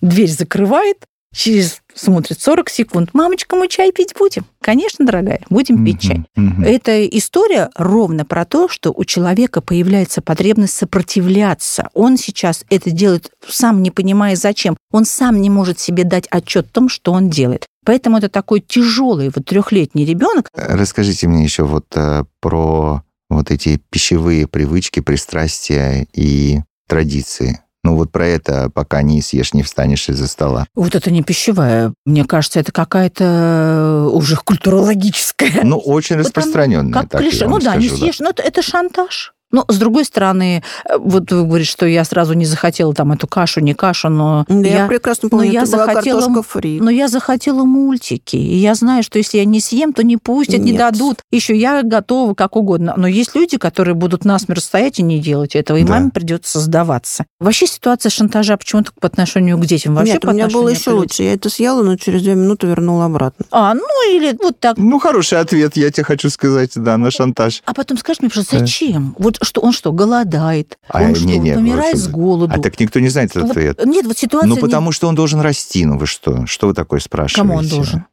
Дверь 0.00 0.30
закрывает. 0.30 1.04
Через, 1.32 1.82
смотрит, 1.94 2.40
40 2.40 2.68
секунд. 2.68 3.10
Мамочка, 3.12 3.54
мы 3.54 3.68
чай 3.68 3.92
пить 3.92 4.14
будем? 4.18 4.44
Конечно, 4.60 5.06
дорогая, 5.06 5.40
будем 5.48 5.84
пить 5.84 6.00
чай. 6.00 6.24
Эта 6.64 7.06
история 7.06 7.70
ровно 7.76 8.24
про 8.24 8.44
то, 8.44 8.68
что 8.68 8.92
у 8.92 9.04
человека 9.04 9.60
появляется 9.60 10.22
потребность 10.22 10.74
сопротивляться. 10.74 11.88
Он 11.94 12.16
сейчас 12.16 12.64
это 12.68 12.90
делает, 12.90 13.30
сам 13.46 13.82
не 13.82 13.90
понимая 13.90 14.34
зачем. 14.34 14.76
Он 14.90 15.04
сам 15.04 15.40
не 15.40 15.50
может 15.50 15.78
себе 15.78 16.04
дать 16.04 16.26
отчет 16.30 16.66
в 16.66 16.72
том, 16.72 16.88
что 16.88 17.12
он 17.12 17.30
делает. 17.30 17.66
Поэтому 17.84 18.18
это 18.18 18.28
такой 18.28 18.60
тяжелый 18.60 19.30
вот 19.34 19.46
трехлетний 19.46 20.04
ребенок. 20.04 20.48
Расскажите 20.54 21.28
мне 21.28 21.44
еще 21.44 21.62
вот 21.62 21.86
э, 21.94 22.24
про 22.40 23.02
вот 23.30 23.50
эти 23.50 23.80
пищевые 23.90 24.46
привычки, 24.46 25.00
пристрастия 25.00 26.06
и 26.12 26.60
традиции. 26.88 27.60
Ну 27.82 27.96
вот 27.96 28.12
про 28.12 28.26
это 28.26 28.70
пока 28.70 29.02
не 29.02 29.22
съешь, 29.22 29.54
не 29.54 29.62
встанешь 29.62 30.08
из-за 30.08 30.26
стола. 30.26 30.66
Вот 30.74 30.94
это 30.94 31.10
не 31.10 31.22
пищевая. 31.22 31.94
Мне 32.04 32.24
кажется, 32.24 32.60
это 32.60 32.72
какая-то 32.72 33.24
э, 33.24 34.08
уже 34.12 34.36
культурологическая. 34.36 35.62
Ну, 35.64 35.78
очень 35.78 36.16
распространенная, 36.16 36.92
Как 36.92 37.18
клише. 37.18 37.48
Ну 37.48 37.58
да, 37.58 37.76
не 37.76 37.88
съешь. 37.88 38.20
Но 38.20 38.30
это, 38.30 38.42
это 38.42 38.62
шантаж. 38.62 39.32
Но, 39.52 39.64
с 39.68 39.76
другой 39.78 40.04
стороны, 40.04 40.62
э, 40.88 40.96
вот 40.98 41.30
вы 41.32 41.44
говорите, 41.44 41.70
что 41.70 41.86
я 41.86 42.04
сразу 42.04 42.34
не 42.34 42.44
захотела 42.44 42.94
там 42.94 43.12
эту 43.12 43.26
кашу, 43.26 43.60
не 43.60 43.74
кашу, 43.74 44.08
но 44.08 44.44
Да, 44.48 44.54
я, 44.68 44.78
я, 44.82 44.86
прекрасно 44.86 45.28
помню, 45.28 45.46
но 45.46 45.52
я 45.52 45.62
это 45.62 45.70
была 45.72 45.86
захотела- 45.86 46.20
картошка 46.20 46.42
фри. 46.48 46.80
но 46.80 46.90
я 46.90 47.08
захотела 47.08 47.64
мультики. 47.64 48.36
И 48.36 48.56
я 48.56 48.74
знаю, 48.74 49.02
что 49.02 49.18
если 49.18 49.38
я 49.38 49.44
не 49.44 49.60
съем, 49.60 49.92
то 49.92 50.02
не 50.02 50.16
пустят, 50.16 50.60
не 50.60 50.72
Нет. 50.72 50.78
дадут. 50.78 51.18
Еще 51.30 51.56
я 51.56 51.82
готова 51.82 52.34
как 52.34 52.56
угодно. 52.56 52.94
Но 52.96 53.06
есть 53.08 53.34
люди, 53.34 53.56
которые 53.58 53.94
будут 53.94 54.24
насмерть 54.24 54.62
стоять 54.64 54.98
и 54.98 55.02
не 55.02 55.18
делать 55.20 55.54
этого, 55.56 55.76
и 55.78 55.84
Да. 55.84 55.94
маме 55.94 56.10
придется 56.10 56.60
сдаваться. 56.60 57.24
Вообще 57.40 57.66
ситуация 57.66 58.10
шантажа 58.10 58.56
почему-то 58.56 58.92
по 59.00 59.06
отношению 59.08 59.58
к 59.58 59.66
детям. 59.66 59.94
Вообще 59.94 60.14
Нет, 60.14 60.22
по 60.22 60.28
у 60.28 60.32
меня 60.32 60.48
было 60.48 60.68
еще 60.68 60.90
лучше. 60.90 61.22
Я 61.24 61.34
это 61.34 61.48
съела, 61.50 61.82
но 61.82 61.96
через 61.96 62.22
две 62.22 62.34
минуты 62.34 62.66
вернула 62.66 63.06
обратно. 63.06 63.46
А, 63.50 63.74
ну 63.74 63.82
или 64.14 64.36
вот 64.40 64.58
так. 64.60 64.76
Ну, 64.76 64.98
хороший 64.98 65.38
ответ, 65.40 65.76
я 65.76 65.90
тебе 65.90 66.04
хочу 66.04 66.30
сказать, 66.30 66.72
да, 66.76 66.96
на 66.96 67.10
шантаж. 67.10 67.62
А 67.66 67.74
потом 67.74 67.98
скажешь 67.98 68.20
мне 68.20 68.30
просто, 68.30 68.52
Да. 68.52 68.58
зачем? 68.60 69.14
Вот 69.18 69.38
что 69.42 69.60
он 69.60 69.72
что, 69.72 69.92
голодает? 69.92 70.78
А, 70.88 71.02
он 71.02 71.14
что, 71.14 71.24
не-не, 71.26 71.54
помирает 71.54 71.94
вот, 71.96 72.02
с 72.02 72.08
голоду? 72.08 72.54
А 72.54 72.60
так 72.60 72.78
никто 72.78 73.00
не 73.00 73.08
знает 73.08 73.30
этот 73.30 73.42
Вот- 73.44 73.50
ответ. 73.56 73.84
Нет, 73.86 74.06
вот 74.06 74.18
ситуация... 74.18 74.48
Ну, 74.48 74.56
не- 74.56 74.60
потому 74.60 74.92
что 74.92 75.08
он 75.08 75.14
должен 75.14 75.40
расти. 75.40 75.84
Ну, 75.84 75.98
вы 75.98 76.06
что? 76.06 76.46
Что 76.46 76.68
вы 76.68 76.74
такое 76.74 77.00
спрашиваете? 77.00 77.36
Кому 77.48 77.54
он 77.58 77.68
должен? 77.68 78.04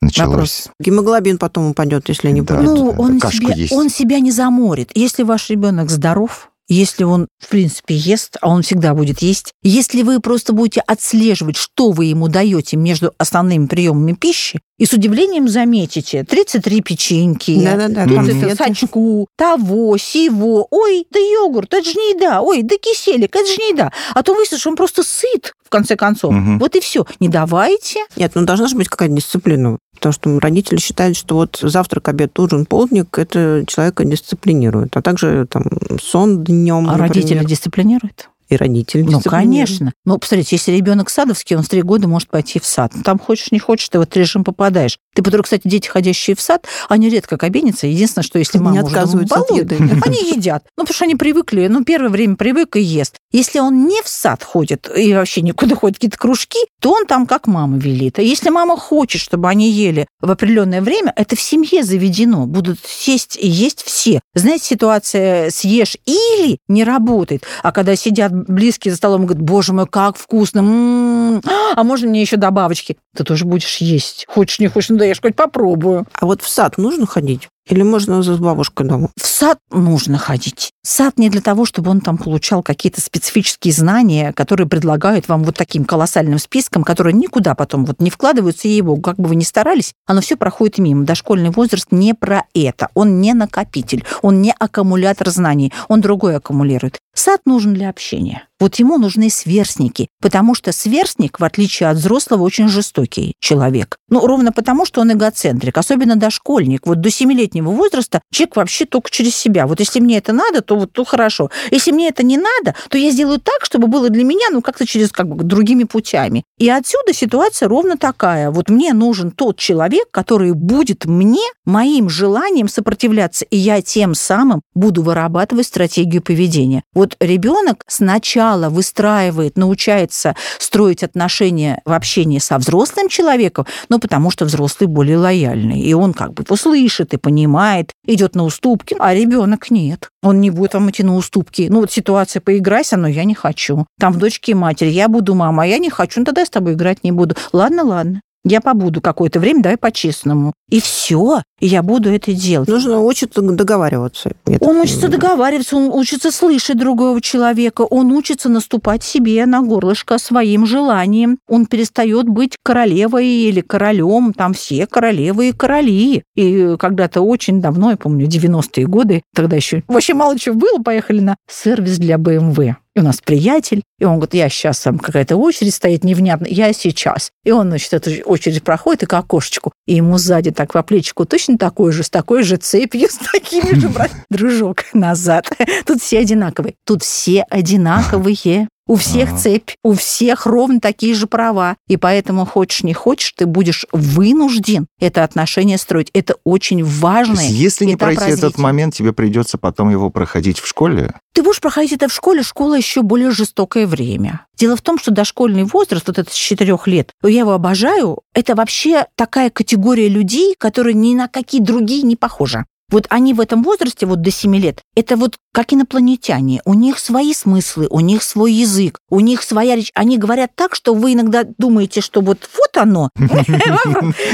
Началось. 0.00 0.30
Вопрос. 0.32 0.68
Гемоглобин 0.80 1.38
потом 1.38 1.70
упадет, 1.70 2.08
если 2.08 2.30
не 2.30 2.42
Да. 2.42 2.56
будет. 2.56 2.66
Ну, 2.66 2.90
он, 2.90 3.18
кашку 3.18 3.44
себя, 3.44 3.54
есть. 3.54 3.72
он 3.72 3.88
себя 3.88 4.20
не 4.20 4.30
заморит. 4.30 4.90
Если 4.94 5.22
ваш 5.22 5.48
ребенок 5.48 5.90
здоров, 5.90 6.50
если 6.68 7.04
он, 7.04 7.26
в 7.38 7.48
принципе, 7.48 7.94
ест, 7.94 8.36
а 8.40 8.48
он 8.48 8.62
всегда 8.62 8.94
будет 8.94 9.20
есть, 9.22 9.52
если 9.62 10.02
вы 10.02 10.20
просто 10.20 10.52
будете 10.52 10.80
отслеживать, 10.80 11.56
что 11.56 11.90
вы 11.90 12.06
ему 12.06 12.28
даете 12.28 12.76
между 12.76 13.12
основными 13.18 13.66
приемами 13.66 14.12
пищи, 14.12 14.60
и 14.78 14.86
с 14.86 14.92
удивлением 14.92 15.48
заметите 15.48 16.24
33 16.24 16.80
печеньки, 16.80 17.62
Да-да-да, 17.62 18.04
это 18.04 18.56
сачку, 18.56 19.28
того, 19.36 19.96
сего, 19.96 20.66
ой, 20.70 21.06
да 21.10 21.20
йогурт, 21.20 21.72
это 21.72 21.84
же 21.84 21.94
не 21.94 22.14
еда, 22.14 22.40
ой, 22.40 22.62
да 22.62 22.76
киселек, 22.76 23.34
это 23.34 23.46
же 23.46 23.56
не 23.58 23.70
еда. 23.70 23.92
А 24.14 24.22
то 24.22 24.34
выяснится, 24.34 24.58
что 24.58 24.70
он 24.70 24.76
просто 24.76 25.02
сыт, 25.04 25.52
в 25.64 25.70
конце 25.70 25.96
концов. 25.96 26.32
Мгм. 26.32 26.58
Вот 26.58 26.74
и 26.74 26.80
все. 26.80 27.06
Не 27.20 27.28
давайте. 27.28 28.00
Нет, 28.16 28.32
ну 28.34 28.42
должна 28.42 28.66
же 28.66 28.76
быть 28.76 28.88
какая-то 28.88 29.14
дисциплина. 29.14 29.78
Потому 29.94 30.12
что 30.12 30.40
родители 30.40 30.78
считают, 30.78 31.16
что 31.16 31.36
вот 31.36 31.58
завтрак, 31.62 32.08
обед, 32.08 32.38
ужин, 32.38 32.66
полдник 32.66 33.16
это 33.16 33.64
человека 33.66 34.04
дисциплинирует. 34.04 34.96
А 34.96 35.02
также 35.02 35.46
там 35.48 35.64
сон 36.02 36.42
днем. 36.42 36.90
А 36.90 36.98
родители 36.98 37.44
дисциплинируют? 37.44 38.28
И 38.54 38.56
родители 38.56 39.02
Ну, 39.02 39.20
конечно. 39.20 39.92
Ну, 40.04 40.18
посмотрите, 40.18 40.54
если 40.56 40.72
ребенок 40.72 41.10
садовский, 41.10 41.56
он 41.56 41.62
в 41.62 41.68
три 41.68 41.82
года 41.82 42.06
может 42.06 42.28
пойти 42.28 42.60
в 42.60 42.64
сад. 42.64 42.92
Там 43.04 43.18
хочешь, 43.18 43.50
не 43.50 43.58
хочешь, 43.58 43.88
ты 43.88 43.98
в 43.98 44.02
этот 44.02 44.16
режим 44.16 44.44
попадаешь. 44.44 44.98
Ты, 45.14 45.22
потому, 45.22 45.42
кстати, 45.42 45.62
дети, 45.64 45.88
ходящие 45.88 46.36
в 46.36 46.40
сад, 46.40 46.66
они 46.88 47.08
редко 47.08 47.36
кабенятся. 47.36 47.86
Единственное, 47.86 48.24
что 48.24 48.38
если 48.38 48.58
Не 48.58 48.64
мама 48.64 48.82
уже 48.82 48.86
отказываются 48.86 49.34
от 49.34 49.48
балует, 49.48 49.72
еды. 49.72 50.00
они 50.04 50.18
едят. 50.36 50.64
Ну, 50.76 50.84
потому 50.84 50.94
что 50.94 51.04
они 51.04 51.14
привыкли, 51.16 51.66
ну, 51.68 51.84
первое 51.84 52.10
время 52.10 52.36
привык 52.36 52.76
и 52.76 52.80
ест. 52.80 53.16
Если 53.32 53.58
он 53.58 53.86
не 53.86 54.02
в 54.02 54.08
сад 54.08 54.44
ходит 54.44 54.88
и 54.96 55.14
вообще 55.14 55.42
никуда 55.42 55.74
ходит 55.74 55.96
какие-то 55.96 56.18
кружки, 56.18 56.58
то 56.80 56.92
он 56.92 57.06
там 57.06 57.26
как 57.26 57.46
мама 57.46 57.78
велит. 57.78 58.18
А 58.18 58.22
если 58.22 58.50
мама 58.50 58.76
хочет, 58.76 59.20
чтобы 59.20 59.48
они 59.48 59.70
ели 59.70 60.06
в 60.20 60.30
определенное 60.30 60.80
время, 60.80 61.12
это 61.16 61.34
в 61.36 61.40
семье 61.40 61.82
заведено. 61.82 62.46
Будут 62.46 62.78
сесть 62.84 63.36
и 63.40 63.48
есть 63.48 63.82
все. 63.82 64.20
Знаете, 64.34 64.64
ситуация 64.64 65.50
съешь 65.50 65.96
или 66.04 66.58
не 66.68 66.84
работает. 66.84 67.44
А 67.62 67.72
когда 67.72 67.96
сидят 67.96 68.32
близкие 68.48 68.92
за 68.92 68.98
столом 68.98 69.26
говорят, 69.26 69.42
боже 69.42 69.72
мой, 69.72 69.86
как 69.86 70.16
вкусно, 70.16 70.60
м-м-м, 70.60 71.42
а 71.74 71.82
можно 71.82 72.08
мне 72.08 72.20
еще 72.20 72.36
добавочки? 72.36 72.96
Ты 73.16 73.24
тоже 73.24 73.44
будешь 73.44 73.78
есть. 73.78 74.26
Хочешь, 74.28 74.58
не 74.58 74.68
хочешь, 74.68 74.90
ну 74.90 74.96
да 74.96 75.04
я 75.04 75.14
ж 75.14 75.20
хоть 75.20 75.36
попробую. 75.36 76.06
А 76.20 76.26
вот 76.26 76.42
в 76.42 76.48
сад 76.48 76.78
нужно 76.78 77.06
ходить? 77.06 77.48
Или 77.68 77.82
можно 77.82 78.22
с 78.22 78.38
бабушкой 78.38 78.86
дома? 78.86 79.08
В 79.18 79.26
сад 79.26 79.58
нужно 79.70 80.18
ходить. 80.18 80.72
Сад 80.82 81.18
не 81.18 81.30
для 81.30 81.40
того, 81.40 81.64
чтобы 81.64 81.90
он 81.90 82.02
там 82.02 82.18
получал 82.18 82.62
какие-то 82.62 83.00
специфические 83.00 83.72
знания, 83.72 84.34
которые 84.34 84.68
предлагают 84.68 85.28
вам 85.28 85.44
вот 85.44 85.56
таким 85.56 85.86
колоссальным 85.86 86.38
списком, 86.38 86.84
которые 86.84 87.14
никуда 87.14 87.54
потом 87.54 87.86
вот 87.86 88.00
не 88.00 88.10
вкладываются, 88.10 88.68
и 88.68 88.72
его, 88.72 88.96
как 88.96 89.16
бы 89.16 89.28
вы 89.28 89.36
ни 89.36 89.44
старались, 89.44 89.94
оно 90.06 90.20
все 90.20 90.36
проходит 90.36 90.76
мимо. 90.76 91.06
Дошкольный 91.06 91.50
возраст 91.50 91.86
не 91.90 92.12
про 92.12 92.44
это. 92.54 92.88
Он 92.92 93.20
не 93.20 93.32
накопитель, 93.32 94.04
он 94.20 94.42
не 94.42 94.54
аккумулятор 94.58 95.30
знаний, 95.30 95.72
он 95.88 96.02
другой 96.02 96.36
аккумулирует. 96.36 96.98
Сад 97.14 97.42
нужен 97.46 97.74
для 97.74 97.88
общения. 97.88 98.48
Вот 98.60 98.76
ему 98.76 98.98
нужны 98.98 99.30
сверстники, 99.30 100.08
потому 100.22 100.54
что 100.54 100.72
сверстник, 100.72 101.38
в 101.38 101.44
отличие 101.44 101.90
от 101.90 101.98
взрослого, 101.98 102.42
очень 102.42 102.68
жестокий 102.68 103.34
человек. 103.38 103.98
Ну, 104.08 104.26
ровно 104.26 104.52
потому, 104.52 104.86
что 104.86 105.00
он 105.00 105.12
эгоцентрик, 105.12 105.76
особенно 105.76 106.16
дошкольник. 106.16 106.86
Вот 106.86 107.00
до 107.00 107.10
семилетнего 107.10 107.70
возраста 107.70 108.22
человек 108.32 108.56
вообще 108.56 108.86
только 108.86 109.10
через 109.10 109.36
себя. 109.36 109.66
Вот 109.66 109.80
если 109.80 110.00
мне 110.00 110.16
это 110.16 110.32
надо, 110.32 110.62
то 110.62 110.76
вот 110.76 110.92
то 110.92 111.04
хорошо. 111.04 111.50
Если 111.72 111.90
мне 111.90 112.08
это 112.08 112.22
не 112.22 112.38
надо, 112.38 112.74
то 112.88 112.96
я 112.96 113.10
сделаю 113.10 113.38
так, 113.38 113.64
чтобы 113.64 113.88
было 113.88 114.08
для 114.08 114.24
меня, 114.24 114.46
ну, 114.50 114.62
как-то 114.62 114.86
через 114.86 115.10
как 115.10 115.28
бы 115.28 115.44
другими 115.44 115.84
путями. 115.84 116.44
И 116.58 116.70
отсюда 116.70 117.12
ситуация 117.12 117.68
ровно 117.68 117.98
такая. 117.98 118.50
Вот 118.50 118.70
мне 118.70 118.94
нужен 118.94 119.30
тот 119.30 119.58
человек, 119.58 120.06
который 120.10 120.52
будет 120.52 121.04
мне, 121.04 121.44
моим 121.66 122.08
желанием 122.08 122.68
сопротивляться, 122.68 123.44
и 123.46 123.56
я 123.56 123.82
тем 123.82 124.14
самым 124.14 124.62
буду 124.74 125.02
вырабатывать 125.02 125.66
стратегию 125.66 126.22
поведения. 126.22 126.82
Вот 126.94 127.03
ребенок 127.20 127.84
сначала 127.86 128.68
выстраивает, 128.68 129.56
научается 129.56 130.34
строить 130.58 131.02
отношения 131.02 131.80
в 131.84 131.92
общении 131.92 132.38
со 132.38 132.58
взрослым 132.58 133.08
человеком, 133.08 133.66
но 133.88 133.98
потому 133.98 134.30
что 134.30 134.44
взрослый 134.44 134.88
более 134.88 135.18
лояльный, 135.18 135.80
и 135.80 135.92
он 135.94 136.12
как 136.14 136.34
бы 136.34 136.44
услышит 136.48 137.14
и 137.14 137.16
понимает, 137.16 137.92
идет 138.06 138.34
на 138.34 138.44
уступки, 138.44 138.96
а 138.98 139.14
ребенок 139.14 139.70
нет. 139.70 140.08
Он 140.22 140.40
не 140.40 140.50
будет 140.50 140.74
вам 140.74 140.90
идти 140.90 141.02
на 141.02 141.16
уступки. 141.16 141.68
Ну 141.70 141.80
вот 141.80 141.92
ситуация 141.92 142.40
поиграйся, 142.40 142.96
но 142.96 143.08
я 143.08 143.24
не 143.24 143.34
хочу. 143.34 143.86
Там 143.98 144.12
в 144.12 144.18
дочке 144.18 144.52
и 144.52 144.54
матери, 144.54 144.88
я 144.88 145.08
буду 145.08 145.34
мама, 145.34 145.64
а 145.64 145.66
я 145.66 145.78
не 145.78 145.90
хочу, 145.90 146.20
ну 146.20 146.26
тогда 146.26 146.42
я 146.42 146.46
с 146.46 146.50
тобой 146.50 146.74
играть 146.74 147.04
не 147.04 147.12
буду. 147.12 147.36
Ладно, 147.52 147.84
ладно. 147.84 148.20
Я 148.44 148.60
побуду 148.60 149.00
какое-то 149.00 149.40
время, 149.40 149.62
давай 149.62 149.78
по-честному. 149.78 150.52
И 150.68 150.80
все, 150.80 151.42
и 151.60 151.66
я 151.66 151.82
буду 151.82 152.10
это 152.10 152.32
делать. 152.34 152.68
Нужно 152.68 153.02
учиться 153.02 153.40
договариваться. 153.40 154.32
Он 154.60 154.80
учится 154.80 155.08
договариваться, 155.08 155.76
он 155.76 155.90
учится 155.90 156.30
слышать 156.30 156.76
другого 156.76 157.22
человека, 157.22 157.82
он 157.82 158.12
учится 158.12 158.50
наступать 158.50 159.02
себе 159.02 159.46
на 159.46 159.62
горлышко 159.62 160.18
своим 160.18 160.66
желанием. 160.66 161.38
Он 161.48 161.64
перестает 161.64 162.28
быть 162.28 162.56
королевой 162.62 163.26
или 163.26 163.62
королем, 163.62 164.34
там 164.34 164.52
все 164.52 164.86
королевы 164.86 165.48
и 165.48 165.52
короли. 165.52 166.22
И 166.34 166.76
когда-то 166.78 167.22
очень 167.22 167.62
давно, 167.62 167.92
я 167.92 167.96
помню, 167.96 168.26
90-е 168.26 168.86
годы, 168.86 169.22
тогда 169.34 169.56
еще 169.56 169.82
вообще 169.88 170.12
мало 170.12 170.38
чего 170.38 170.56
было, 170.56 170.82
поехали 170.82 171.20
на 171.20 171.36
сервис 171.48 171.98
для 171.98 172.16
BMW. 172.16 172.74
И 172.94 173.00
у 173.00 173.02
нас 173.02 173.20
приятель, 173.20 173.82
и 173.98 174.04
он 174.04 174.16
говорит, 174.16 174.34
я 174.34 174.48
сейчас, 174.48 174.80
там 174.80 174.98
какая-то 174.98 175.36
очередь 175.36 175.74
стоит 175.74 176.04
невнятно, 176.04 176.46
я 176.48 176.72
сейчас. 176.72 177.32
И 177.44 177.50
он, 177.50 177.68
значит, 177.68 177.92
эту 177.92 178.10
очередь 178.24 178.62
проходит 178.62 179.02
и 179.02 179.06
к 179.06 179.12
окошечку, 179.14 179.72
и 179.86 179.94
ему 179.94 180.16
сзади 180.16 180.52
так 180.52 180.72
по 180.72 180.82
плечику 180.82 181.24
точно 181.24 181.58
такой 181.58 181.90
же, 181.90 182.04
с 182.04 182.10
такой 182.10 182.44
же 182.44 182.56
цепью, 182.56 183.08
с 183.10 183.16
такими 183.16 183.74
же, 183.74 183.88
брат, 183.90 184.12
дружок, 184.30 184.84
назад. 184.92 185.50
Тут 185.86 186.02
все 186.02 186.20
одинаковые. 186.20 186.74
Тут 186.84 187.02
все 187.02 187.44
одинаковые. 187.50 188.68
У 188.86 188.96
всех 188.96 189.30
ага. 189.30 189.38
цепь, 189.38 189.70
у 189.82 189.94
всех 189.94 190.46
ровно 190.46 190.78
такие 190.78 191.14
же 191.14 191.26
права. 191.26 191.76
И 191.88 191.96
поэтому, 191.96 192.44
хочешь 192.44 192.82
не 192.82 192.92
хочешь, 192.92 193.32
ты 193.36 193.46
будешь 193.46 193.86
вынужден 193.92 194.86
это 195.00 195.24
отношение 195.24 195.78
строить. 195.78 196.10
Это 196.12 196.36
очень 196.44 196.84
важно. 196.84 197.40
Если 197.40 197.86
не 197.86 197.96
пройти 197.96 198.20
развития. 198.20 198.46
этот 198.46 198.58
момент, 198.58 198.94
тебе 198.94 199.12
придется 199.12 199.56
потом 199.56 199.90
его 199.90 200.10
проходить 200.10 200.58
в 200.58 200.66
школе? 200.66 201.14
Ты 201.32 201.42
будешь 201.42 201.60
проходить 201.60 201.92
это 201.92 202.08
в 202.08 202.12
школе, 202.12 202.42
школа 202.42 202.74
еще 202.74 203.02
более 203.02 203.30
жестокое 203.30 203.86
время. 203.86 204.46
Дело 204.56 204.76
в 204.76 204.82
том, 204.82 204.98
что 204.98 205.10
дошкольный 205.10 205.64
возраст, 205.64 206.06
вот 206.06 206.18
этот 206.18 206.32
с 206.32 206.36
четырех 206.36 206.86
лет, 206.86 207.10
я 207.22 207.40
его 207.40 207.52
обожаю, 207.52 208.20
это 208.34 208.54
вообще 208.54 209.06
такая 209.16 209.50
категория 209.50 210.08
людей, 210.08 210.54
которые 210.58 210.94
ни 210.94 211.14
на 211.14 211.28
какие 211.28 211.60
другие 211.60 212.02
не 212.02 212.16
похожи. 212.16 212.64
Вот 212.94 213.06
они 213.10 213.34
в 213.34 213.40
этом 213.40 213.64
возрасте, 213.64 214.06
вот 214.06 214.20
до 214.20 214.30
7 214.30 214.54
лет, 214.54 214.80
это 214.94 215.16
вот 215.16 215.34
как 215.52 215.72
инопланетяне. 215.72 216.62
У 216.64 216.74
них 216.74 217.00
свои 217.00 217.34
смыслы, 217.34 217.88
у 217.90 217.98
них 217.98 218.22
свой 218.22 218.52
язык, 218.52 219.00
у 219.10 219.18
них 219.18 219.42
своя 219.42 219.74
речь. 219.74 219.90
Они 219.96 220.16
говорят 220.16 220.52
так, 220.54 220.76
что 220.76 220.94
вы 220.94 221.14
иногда 221.14 221.42
думаете, 221.58 222.00
что 222.00 222.20
вот 222.20 222.48
вот 222.56 222.76
оно. 222.76 223.10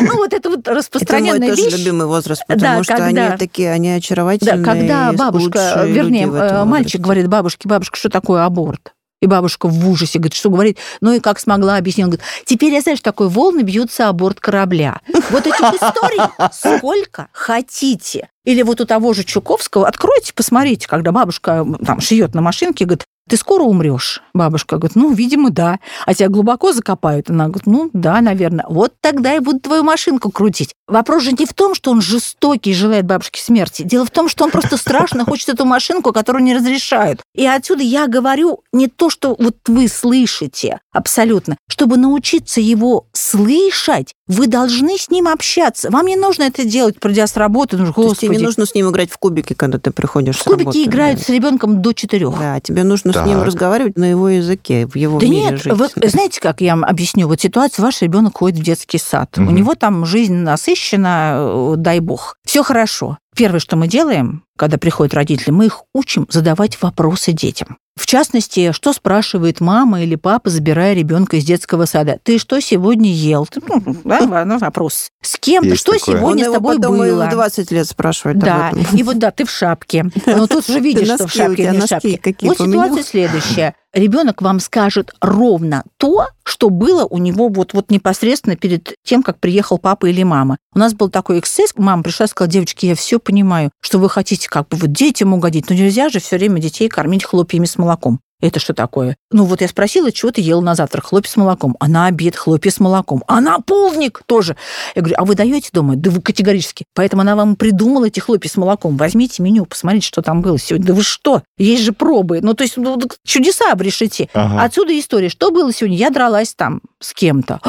Ну, 0.03 0.17
вот 0.17 0.35
это 0.35 0.51
вот 0.51 0.69
распространенная 0.69 1.49
вещь. 1.49 1.59
Это 1.59 1.63
мой 1.63 1.71
тоже 1.71 1.77
любимый 1.79 2.07
возраст, 2.07 2.43
потому 2.47 2.85
что 2.85 2.97
они 2.97 3.39
такие, 3.39 3.71
они 3.73 3.93
очаровательные. 3.93 4.63
Когда 4.63 5.13
бабушка, 5.15 5.85
вернее, 5.87 6.27
мальчик 6.27 7.01
говорит 7.01 7.29
бабушке, 7.29 7.67
бабушка, 7.67 7.97
что 7.97 8.11
такое 8.11 8.45
аборт? 8.45 8.93
И 9.23 9.27
бабушка 9.27 9.69
в 9.69 9.89
ужасе 9.89 10.19
говорит, 10.19 10.35
что 10.35 10.51
говорит, 10.51 10.79
ну 11.03 11.13
и 11.13 11.21
как 11.21 11.39
смогла 11.39 11.77
объяснить. 11.77 12.05
Он 12.05 12.11
говорит, 12.11 12.27
теперь 12.47 12.73
я 12.73 12.81
знаю, 12.81 12.97
что 12.97 13.05
такое 13.05 13.29
волны 13.29 13.61
бьются 13.61 14.09
о 14.09 14.13
борт 14.13 14.41
корабля. 14.41 15.01
Вот 15.31 15.47
этих 15.47 15.61
историй 15.61 16.21
сколько 16.53 17.29
хотите. 17.33 18.30
Или 18.45 18.63
вот 18.63 18.81
у 18.81 18.87
того 18.87 19.13
же 19.13 19.25
Чуковского, 19.25 19.87
откройте, 19.87 20.33
посмотрите, 20.35 20.89
когда 20.89 21.13
бабушка 21.13 21.67
там 21.85 22.01
шьет 22.01 22.35
на 22.35 22.41
машинке, 22.41 22.85
говорит, 22.85 23.05
ты 23.29 23.37
скоро 23.37 23.63
умрешь? 23.63 24.23
Бабушка 24.35 24.77
говорит, 24.77 24.97
ну, 24.97 25.13
видимо, 25.13 25.51
да. 25.51 25.79
А 26.05 26.15
тебя 26.15 26.29
глубоко 26.29 26.73
закопают? 26.73 27.31
Она 27.31 27.45
говорит, 27.45 27.67
ну, 27.67 27.91
да, 27.93 28.21
наверное. 28.21 28.67
Вот 28.69 28.95
тогда 29.01 29.35
и 29.35 29.39
буду 29.41 29.61
твою 29.61 29.85
машинку 29.85 30.31
крутить. 30.31 30.75
Вопрос 30.89 31.23
же 31.23 31.33
не 31.33 31.47
в 31.47 31.55
том, 31.55 31.75
что 31.75 31.93
он 31.93 32.01
жестокий 32.03 32.71
и 32.71 32.75
желает 32.75 33.07
бабушке 33.07 33.41
смерти. 33.41 33.83
Дело 33.83 34.05
в 34.05 34.11
том, 34.11 34.29
что 34.29 34.45
он 34.45 34.51
просто 34.51 34.77
страшно 34.77 35.25
хочет 35.25 35.49
эту 35.49 35.65
машинку, 35.65 36.13
которую 36.13 36.43
не 36.43 36.57
разрешают. 36.57 37.21
И 37.35 37.47
отсюда 37.47 37.83
я 37.83 38.09
говорю 38.09 38.63
не 38.73 38.89
то, 38.89 39.11
что 39.11 39.37
вот 39.39 39.57
вы 39.69 39.87
слышите 39.87 40.81
абсолютно. 40.93 41.57
Чтобы 41.69 41.97
научиться 41.97 42.61
его 42.61 43.07
слышать, 43.13 44.15
вы 44.27 44.47
должны 44.47 44.97
с 44.97 45.11
ним 45.11 45.29
общаться. 45.29 45.91
Вам 45.91 46.07
не 46.07 46.17
нужно 46.17 46.45
это 46.45 46.65
делать, 46.65 46.99
придя 47.01 47.27
с 47.27 47.37
работы. 47.37 47.77
Ну, 47.77 47.93
То 47.93 48.09
есть 48.09 48.21
тебе 48.21 48.37
не 48.37 48.43
нужно 48.45 48.67
с 48.67 48.75
ним 48.75 48.91
играть 48.91 49.11
в 49.11 49.19
кубики, 49.19 49.55
когда 49.55 49.79
ты 49.79 49.91
приходишь 49.91 50.37
в 50.37 50.43
с 50.43 50.47
работы. 50.47 50.65
Кубики 50.65 50.89
играют 50.89 51.19
да. 51.19 51.25
с 51.25 51.29
ребенком 51.29 51.83
до 51.83 51.93
четырех. 51.93 52.39
Да, 52.39 52.61
тебе 52.61 52.85
нужно 52.85 53.10
так. 53.13 53.25
с 53.25 53.29
ним 53.29 53.43
разговаривать 53.43 53.97
на 53.97 54.05
его 54.05 54.29
языке, 54.29 54.87
в 54.87 54.97
его 54.97 55.19
да 55.19 55.27
мире 55.27 55.51
нет, 55.51 55.63
жить. 55.63 55.73
Вы, 55.73 55.89
знаете, 56.09 56.41
как 56.41 56.61
я 56.61 56.75
вам 56.75 56.85
объясню? 56.85 57.29
Вот 57.29 57.41
ситуация, 57.41 57.83
ваш 57.83 58.03
ребенок 58.03 58.39
ходит 58.39 58.59
в 58.59 58.63
детский 58.63 58.99
сад. 58.99 59.37
Угу. 59.39 59.49
У 59.49 59.51
него 59.51 59.75
там 59.75 60.07
жизнь 60.07 60.35
насыщена, 60.35 61.35
э, 61.37 61.75
дай 61.77 62.01
бог. 62.01 62.37
Все 62.45 62.63
хорошо. 62.63 63.19
Первое, 63.41 63.59
что 63.59 63.77
мы 63.77 63.89
делаем, 63.89 64.45
когда 64.59 64.77
приходят 64.77 65.15
родители, 65.15 65.51
мы 65.51 65.65
их 65.65 65.85
учим 65.95 66.27
задавать 66.29 66.77
вопросы 66.83 67.33
детям. 67.33 67.79
В 67.97 68.05
частности, 68.05 68.73
что 68.73 68.93
спрашивает 68.93 69.61
мама 69.61 70.03
или 70.03 70.15
папа, 70.15 70.51
забирая 70.51 70.93
ребенка 70.93 71.39
из 71.39 71.45
детского 71.47 71.87
сада? 71.87 72.19
Ты 72.23 72.37
что 72.37 72.61
сегодня 72.61 73.11
ел? 73.11 73.49
Ну, 73.67 73.97
да, 74.05 74.45
ну, 74.45 74.59
вопрос. 74.59 75.09
С 75.23 75.39
кем? 75.39 75.65
Есть 75.65 75.81
что 75.81 75.99
такое. 75.99 76.19
сегодня 76.19 76.45
Он 76.49 76.51
с 76.51 76.55
тобой 76.55 76.77
потом 76.77 76.99
было? 76.99 77.25
в 77.25 77.31
20 77.31 77.71
лет 77.71 77.89
спрашивает 77.89 78.39
Да, 78.39 78.73
и 78.93 79.03
вот 79.03 79.19
да, 79.19 79.31
ты 79.31 79.47
в 79.47 79.51
шапке. 79.51 80.11
Но 80.27 80.47
тут 80.47 80.67
же 80.67 80.79
видишь, 80.81 81.09
что 81.09 81.27
в 81.27 81.33
шапке, 81.33 81.71
не 81.71 81.81
в 81.81 81.87
шапке. 81.87 82.21
Вот 82.43 82.59
ситуация 82.59 83.03
следующая 83.03 83.75
ребенок 83.93 84.43
вам 84.43 84.61
скажет 84.61 85.13
ровно 85.21 85.85
то, 85.97 86.27
что 86.45 86.71
было 86.71 87.05
у 87.05 87.19
него 87.19 87.49
вот, 87.49 87.75
вот 87.75 87.91
непосредственно 87.91 88.57
перед 88.57 88.95
тем, 89.05 89.23
как 89.23 89.39
приехал 89.39 89.79
папа 89.79 90.07
или 90.07 90.23
мама. 90.23 90.59
У 90.75 90.79
нас 90.79 90.95
был 90.95 91.09
такой 91.11 91.39
эксцесс, 91.39 91.73
мама 91.77 92.03
пришла 92.03 92.27
и 92.27 92.29
сказала, 92.29 92.51
девочки, 92.51 92.87
я 92.87 92.95
все 92.95 93.19
понимаю, 93.19 93.71
что 93.81 93.99
вы 93.99 94.09
хотите 94.09 94.49
как 94.49 94.69
бы 94.69 94.77
вот 94.77 94.93
детям 94.93 95.33
угодить, 95.35 95.71
но 95.71 95.77
нельзя 95.77 96.09
же 96.09 96.21
все 96.21 96.37
время 96.37 96.61
детей 96.61 96.89
кормить 96.89 97.25
хлопьями 97.25 97.67
с 97.67 97.79
молоком. 97.79 98.21
Это 98.41 98.59
что 98.59 98.75
такое? 98.75 99.17
Ну 99.31 99.45
вот 99.45 99.61
я 99.61 99.69
спросила, 99.69 100.11
чего 100.13 100.31
ты 100.31 100.41
ела 100.41 100.61
на 100.61 100.75
завтрак? 100.75 101.07
Хлопья 101.07 101.31
с 101.31 101.37
молоком. 101.37 101.77
А 101.79 101.89
на 101.89 102.07
обед 102.07 102.37
хлопья 102.37 102.71
с 102.71 102.81
молоком. 102.81 103.23
А 103.27 103.41
на 103.41 103.59
полдник 103.61 104.23
тоже. 104.27 104.57
Я 104.95 105.03
говорю, 105.03 105.17
а 105.19 105.25
вы 105.25 105.35
даете 105.35 105.71
дома? 105.73 105.97
Да 105.97 106.11
вы 106.11 106.21
категорически. 106.21 106.85
Поэтому 106.95 107.23
она 107.23 107.37
вам 107.37 107.57
придумала 107.57 108.07
эти 108.07 108.21
хлопья 108.21 108.49
с 108.49 108.57
молоком. 108.57 108.97
Возьмите 108.97 109.43
меню, 109.43 109.67
посмотрите, 109.67 110.07
что 110.07 110.23
там 110.23 110.41
было 110.41 110.59
сегодня. 110.59 110.87
Да 110.87 110.95
вы 110.95 111.03
что? 111.03 111.43
Есть 111.59 111.83
же 111.83 111.93
пробы. 111.93 112.41
Ну 112.43 112.55
то 112.55 112.65
есть 112.65 112.77
ну, 112.77 112.99
чудеса 113.25 113.73
обрешите. 113.73 114.29
Ага. 114.33 114.65
Отсюда 114.65 114.99
история. 114.99 115.29
Что 115.29 115.51
было 115.51 115.73
сегодня? 115.73 115.97
Я 115.97 116.11
дралась 116.11 116.55
там 116.55 116.81
с 116.99 117.13
кем-то. 117.13 117.61